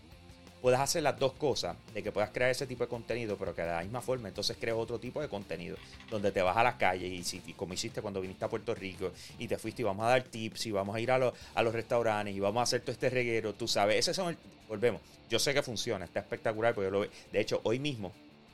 [0.63, 3.63] puedas hacer las dos cosas, de que puedas crear ese tipo de contenido, pero que
[3.63, 5.77] de la misma forma entonces creas otro tipo de contenido,
[6.09, 9.11] donde te vas a las calles y, si, como hiciste cuando viniste a Puerto Rico
[9.39, 11.75] y te fuiste y vamos a dar tips y vamos a ir a, a los
[11.75, 14.39] restaurantes y vamos a hacer todo este reguero, tú sabes, ese son el,
[14.69, 18.13] volvemos, yo sé que funciona, está espectacular, porque yo lo de hecho hoy mismo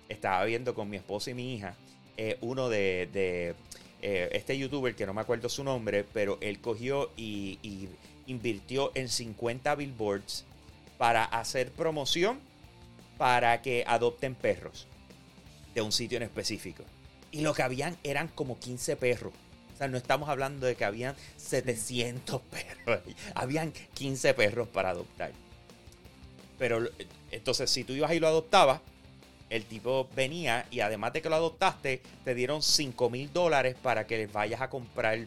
[0.08, 1.74] estaba viendo con mi esposa y mi hija
[2.16, 3.08] eh, uno de,
[4.02, 7.88] eh, este youtuber, que no me acuerdo su nombre, pero él cogió y, y
[8.26, 10.44] invirtió en 50 billboards
[10.98, 12.40] para hacer promoción
[13.16, 14.86] para que adopten perros
[15.74, 16.84] de un sitio en específico.
[17.30, 19.32] Y lo que habían eran como 15 perros.
[19.74, 22.42] O sea, no estamos hablando de que habían 700
[22.84, 23.02] perros.
[23.34, 25.32] Habían 15 perros para adoptar.
[26.58, 26.88] Pero
[27.30, 28.80] entonces, si tú ibas y lo adoptabas,
[29.50, 34.06] el tipo venía y además de que lo adoptaste, te dieron 5 mil dólares para
[34.06, 35.26] que les vayas a comprar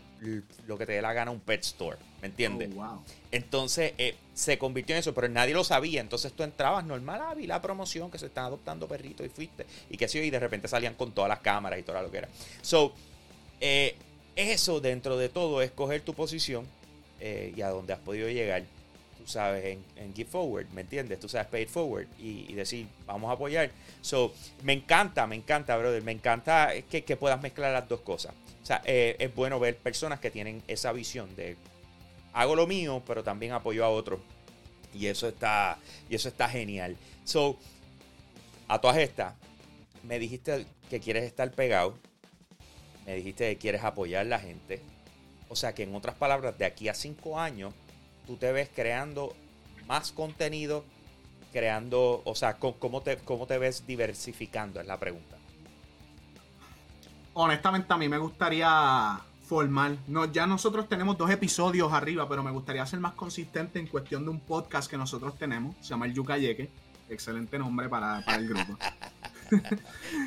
[0.68, 1.98] lo que te dé la gana un pet store.
[2.22, 2.70] ¿Me entiendes?
[2.78, 3.02] Oh,
[3.32, 6.02] entonces eh, se convirtió en eso, pero nadie lo sabía.
[6.02, 9.66] Entonces tú entrabas normal, ah, vi la promoción que se están adoptando perritos y fuiste.
[9.90, 12.20] Y que sí, y de repente salían con todas las cámaras y todo lo que
[12.20, 12.30] era.
[12.62, 12.94] So,
[13.60, 13.96] eh,
[14.36, 16.66] eso dentro de todo es coger tu posición
[17.20, 18.64] eh, y a dónde has podido llegar
[19.22, 21.20] tú sabes, en, en Give Forward, ¿me entiendes?
[21.20, 23.70] Tú sabes, Pay Forward y, decir, vamos a apoyar.
[24.02, 28.34] So, me encanta, me encanta, brother, me encanta que, que puedas mezclar las dos cosas.
[28.62, 31.56] O sea, eh, es bueno ver personas que tienen esa visión de
[32.34, 34.20] hago lo mío, pero también apoyo a otros.
[34.94, 35.78] Y eso está,
[36.10, 36.98] y eso está genial.
[37.24, 37.58] So,
[38.68, 39.36] a todas estas,
[40.04, 41.98] me dijiste que quieres estar pegado.
[43.06, 44.82] Me dijiste que quieres apoyar a la gente.
[45.50, 47.74] O sea que en otras palabras, de aquí a cinco años,
[48.26, 49.36] tú te ves creando
[49.88, 50.86] más contenido,
[51.52, 54.80] creando, o sea, ¿cómo te, cómo te ves diversificando?
[54.80, 55.38] Es la pregunta.
[57.34, 59.20] Honestamente, a mí me gustaría
[59.52, 59.98] formar.
[60.08, 64.24] No, ya nosotros tenemos dos episodios arriba, pero me gustaría ser más consistente en cuestión
[64.24, 65.76] de un podcast que nosotros tenemos.
[65.82, 66.70] Se llama El Yucayeque.
[67.10, 68.78] Excelente nombre para, el grupo.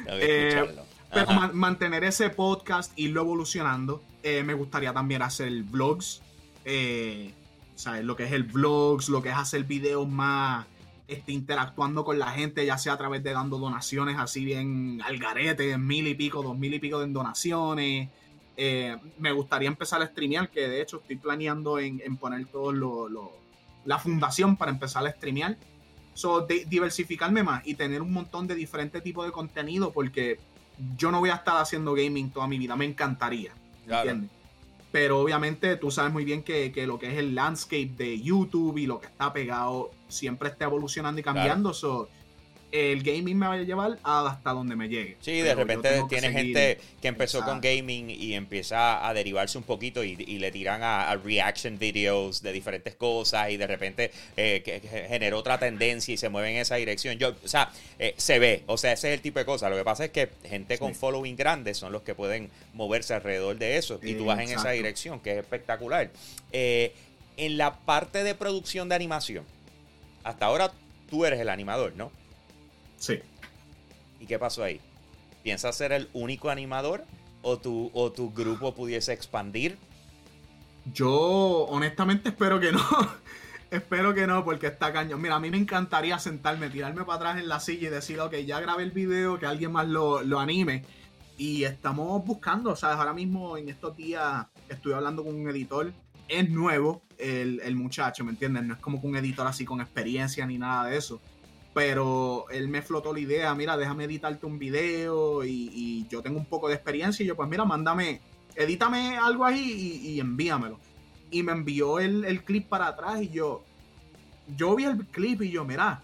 [0.09, 0.77] eh,
[1.11, 4.03] pero mantener ese podcast, irlo evolucionando.
[4.23, 6.21] Eh, me gustaría también hacer vlogs.
[6.67, 7.33] Eh,
[7.77, 8.05] ¿sabes?
[8.05, 10.67] Lo que es el vlogs, lo que es hacer videos más
[11.09, 15.17] este, interactuando con la gente, ya sea a través de dando donaciones así bien al
[15.17, 18.11] garete, mil y pico, dos mil y pico de donaciones.
[18.57, 23.33] Eh, me gustaría empezar a streamear, que de hecho estoy planeando en, poner todo lo,
[23.85, 25.57] la fundación para empezar a streamear.
[26.15, 30.39] So, diversificarme más y tener un montón de diferentes tipos de contenido porque
[30.97, 33.53] yo no voy a estar haciendo gaming toda mi vida, me encantaría.
[33.89, 34.31] ¿Entiendes?
[34.93, 38.87] Pero obviamente tú sabes muy bien que, lo que es el landscape de YouTube y
[38.87, 41.73] lo que está pegado siempre está evolucionando y cambiando
[42.75, 45.17] el gaming me va a llevar hasta donde me llegue.
[45.21, 50.03] Sí, de repente tiene gente que empezó con gaming y empieza a derivarse un poquito
[50.03, 55.39] y, le tiran a, reaction videos de diferentes cosas y de repente eh, que, generó
[55.39, 57.17] otra tendencia y se mueve en esa dirección.
[57.17, 57.71] Yo, o sea,
[58.01, 59.71] eh, se ve, o sea, ese es el tipo de cosas.
[59.71, 63.57] Lo que pasa es que gente con following grande son los que pueden moverse alrededor
[63.57, 66.11] de eso y tú vas en esa dirección, que es espectacular.
[66.51, 66.93] Eh,
[67.37, 69.45] en la parte de producción de animación,
[70.25, 70.73] hasta ahora
[71.09, 72.11] tú eres el animador, ¿no?
[73.05, 73.21] Sí.
[74.19, 74.81] ¿Y qué pasó ahí?
[75.43, 77.05] ¿Piensas ser el único animador
[77.43, 79.77] o tu, o tu grupo pudiese expandir?
[80.95, 81.11] Yo
[81.69, 82.81] honestamente espero que no.
[83.71, 85.21] espero que no, porque está cañón.
[85.21, 88.37] Mira, a mí me encantaría sentarme, tirarme para atrás en la silla y decir, ok,
[88.37, 90.87] ya grabé el video, que alguien más lo, anime.
[91.37, 92.97] Y estamos buscando, ¿sabes?
[92.97, 95.93] Ahora mismo en estos días estoy hablando con un editor.
[96.27, 98.65] Es nuevo el, el muchacho, ¿me entiendes?
[98.65, 101.21] No es como que un editor así con experiencia ni nada de eso
[101.75, 106.47] pero él me flotó la idea, mira, déjame editarte un video y, yo tengo un
[106.47, 108.21] poco de experiencia y yo pues mira, mándame,
[108.55, 110.79] edítame algo ahí y, envíamelo.
[111.33, 113.65] Y me envió el, clip para atrás y yo,
[114.57, 116.01] yo vi el clip y yo, mira,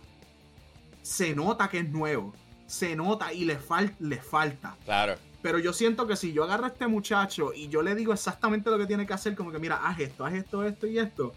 [1.02, 2.34] se nota que es nuevo,
[2.66, 3.56] se nota y le,
[4.00, 4.76] le falta.
[4.84, 5.14] Claro.
[5.40, 8.70] Pero yo siento que si yo agarro a este muchacho y yo le digo exactamente
[8.70, 11.32] lo que tiene que hacer, como que mira, haz esto, haz esto, esto y esto,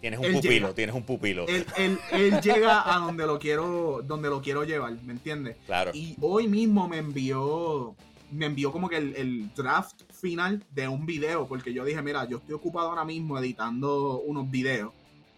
[0.00, 1.46] Tienes un pupilo, tienes un pupilo.
[1.46, 1.98] Él,
[2.42, 5.56] llega a donde lo quiero, donde lo quiero llevar, ¿me entiendes?
[5.66, 5.90] Claro.
[5.94, 7.94] Y hoy mismo me envió,
[8.30, 12.38] me envió como que el, draft final de un video, porque yo dije, mira, yo
[12.38, 14.92] estoy ocupado ahora mismo editando unos videos.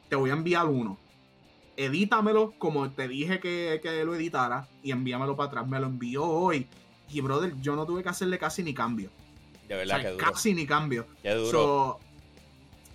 [0.08, 0.96] Te voy a enviar uno.
[1.76, 5.66] Edítamelo como te dije que, lo editara y envíamelo para atrás.
[5.66, 6.68] Me lo envió hoy.
[7.10, 9.10] Y brother, yo no tuve que hacerle casi ni cambio.
[9.68, 10.24] De verdad que duro.
[10.24, 11.06] Casi ni cambio.
[11.22, 11.98] Qué duro.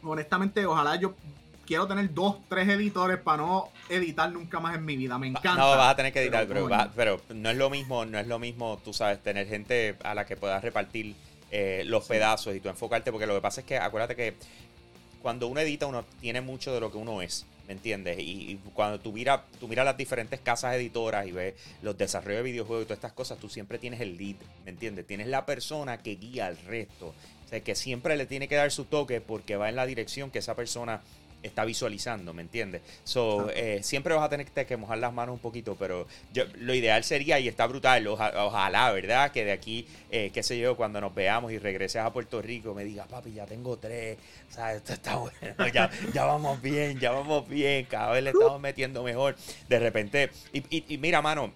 [0.03, 1.15] honestamente, ojalá yo
[1.67, 5.19] quiero tener dos, tres editores para no editar nunca más en mi vida.
[5.19, 5.55] Me encanta.
[5.55, 8.39] No, vas a tener que editar, pero, pero, no es lo mismo, no es lo
[8.39, 11.15] mismo, tú sabes, tener gente a la que puedas repartir
[11.51, 14.35] eh, los pedazos y tú enfocarte, porque lo que pasa es que acuérdate que
[15.21, 17.45] cuando uno edita, uno tiene mucho de lo que uno es.
[17.67, 18.17] ¿Me entiendes?
[18.17, 22.51] Y, cuando tú miras tú mira las diferentes casas editoras y ves los desarrollos de
[22.51, 25.05] videojuegos y todas estas cosas, tú siempre tienes el lead, ¿me entiendes?
[25.05, 27.07] Tienes la persona que guía al resto.
[27.07, 30.31] O sea, que siempre le tiene que dar su toque porque va en la dirección
[30.31, 31.01] que esa persona
[31.43, 32.81] está visualizando, ¿me entiendes?
[33.03, 36.73] So, eh, siempre vas a tener que mojar las manos un poquito, pero yo, lo
[36.73, 39.31] ideal sería, y está brutal, ojalá, ¿verdad?
[39.31, 42.73] Que de aquí, eh, qué sé yo, cuando nos veamos y regreses a Puerto Rico,
[42.73, 44.17] me digas, papi, ya tengo tres,
[44.49, 48.31] o sea, esto está bueno, ya, ya vamos bien, ya vamos bien, cada vez le
[48.31, 49.35] estamos metiendo mejor.
[49.69, 51.51] De repente, y, y mira, mano,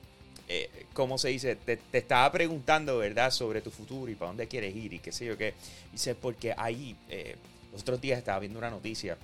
[0.54, 1.56] eh, ¿cómo se dice?
[1.56, 5.26] Te, estaba preguntando, ¿verdad?, sobre tu futuro y para dónde quieres ir y qué sé
[5.26, 5.54] yo qué.
[5.94, 7.38] Dice, porque ahí, eh,
[7.72, 9.18] los otros días estaba viendo una noticia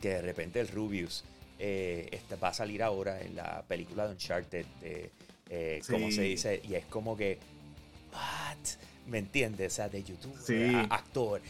[0.00, 1.24] que de repente el Rubius
[1.58, 5.10] eh, este, va a salir ahora en la película de Uncharted, de,
[5.50, 6.60] eh, ¿cómo se dice?
[6.66, 7.38] Y es como que,
[8.12, 8.56] ¿what?
[9.06, 9.72] ¿Me entiendes?
[9.72, 10.34] O sea, de YouTube,
[10.88, 11.42] actor.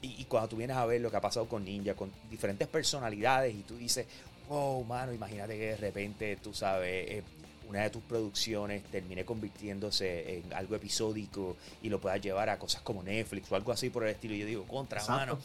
[0.00, 3.54] y, cuando tú vienes a ver lo que ha pasado con Ninja, con diferentes personalidades,
[3.54, 4.06] y tú dices,
[4.48, 7.22] wow, mano, imagínate que de repente, tú sabes,
[7.68, 12.82] una de tus producciones termine convirtiéndose en algo episódico y lo puedas llevar a cosas
[12.82, 14.34] como Netflix o algo así por el estilo.
[14.34, 15.38] Yo digo, contra mano.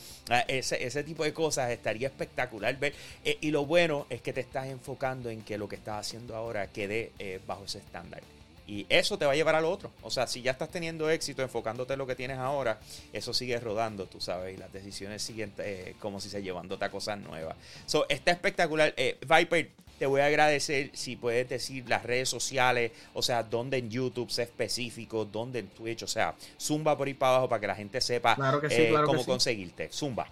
[0.48, 2.94] Ese, ese tipo de cosas estaría espectacular ver.
[3.24, 6.36] Eh, y lo bueno es que te estás enfocando en que lo que estás haciendo
[6.36, 8.22] ahora quede eh, bajo ese estándar.
[8.68, 9.92] Y eso te va a llevar al otro.
[10.02, 12.82] O sea, si ya estás teniendo éxito enfocándote en lo que tienes ahora,
[13.14, 16.92] eso sigue rodando, tú sabes, y las decisiones siguen eh, como si se llevándote a
[16.92, 17.56] cosas nuevas.
[17.86, 18.94] So, está espectacular.
[19.22, 23.90] Viper, te voy a agradecer si puedes decir las redes sociales, o sea, dónde en
[23.90, 27.68] YouTube sea específico, dónde en Twitch, o sea, zumba por ahí para abajo para que
[27.68, 28.38] la gente sepa
[28.70, 29.90] eh, cómo conseguirte.
[29.92, 30.28] Zumba.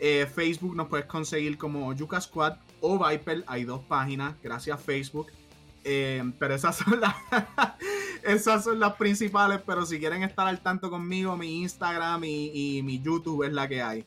[0.00, 3.44] Eh, Facebook nos puedes conseguir como Yuka Squad o Viper.
[3.46, 5.28] Hay dos páginas, gracias Facebook.
[5.84, 7.14] Eh, pero esas son, las
[8.22, 9.60] esas son las principales.
[9.66, 13.82] Pero si quieren estar al tanto conmigo, mi Instagram y mi YouTube es la que
[13.82, 14.06] hay.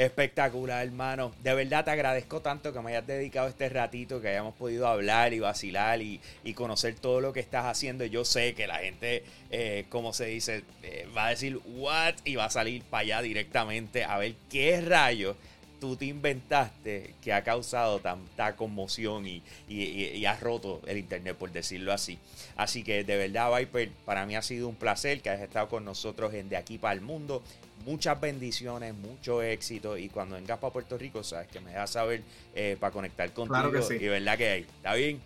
[0.00, 1.30] Espectacular, hermano.
[1.42, 5.34] De verdad te agradezco tanto que me hayas dedicado este ratito, que hayamos podido hablar
[5.34, 6.22] y vacilar y,
[6.54, 8.06] conocer todo lo que estás haciendo.
[8.06, 12.14] Yo sé que la gente, eh, como se dice, eh, va a decir, ¿what?
[12.24, 15.36] Y va a salir para allá directamente a ver qué rayos
[15.80, 21.52] tú te inventaste que ha causado tanta conmoción y, y, has roto el internet, por
[21.52, 22.18] decirlo así.
[22.56, 25.84] Así que de verdad, Viper, para mí ha sido un placer que hayas estado con
[25.84, 27.42] nosotros en De Aquí para el Mundo
[27.84, 29.96] muchas bendiciones, mucho éxito.
[29.96, 32.22] Y cuando vengas para Puerto Rico, sabes que me dejas saber
[32.54, 33.54] eh, para conectar contigo.
[33.54, 33.94] Claro que sí.
[34.02, 34.60] Y verdad que hay.
[34.62, 35.20] ¿Está bien?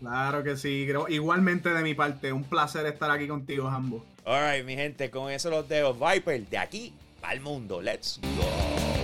[0.00, 0.88] Claro que sí.
[1.08, 4.02] Igualmente de mi parte, un placer estar aquí contigo, ambos.
[4.24, 5.94] Alright, mi gente, con eso los dejo.
[5.94, 6.92] Viper, de aquí
[7.30, 7.80] el mundo.
[7.80, 8.99] Let's go.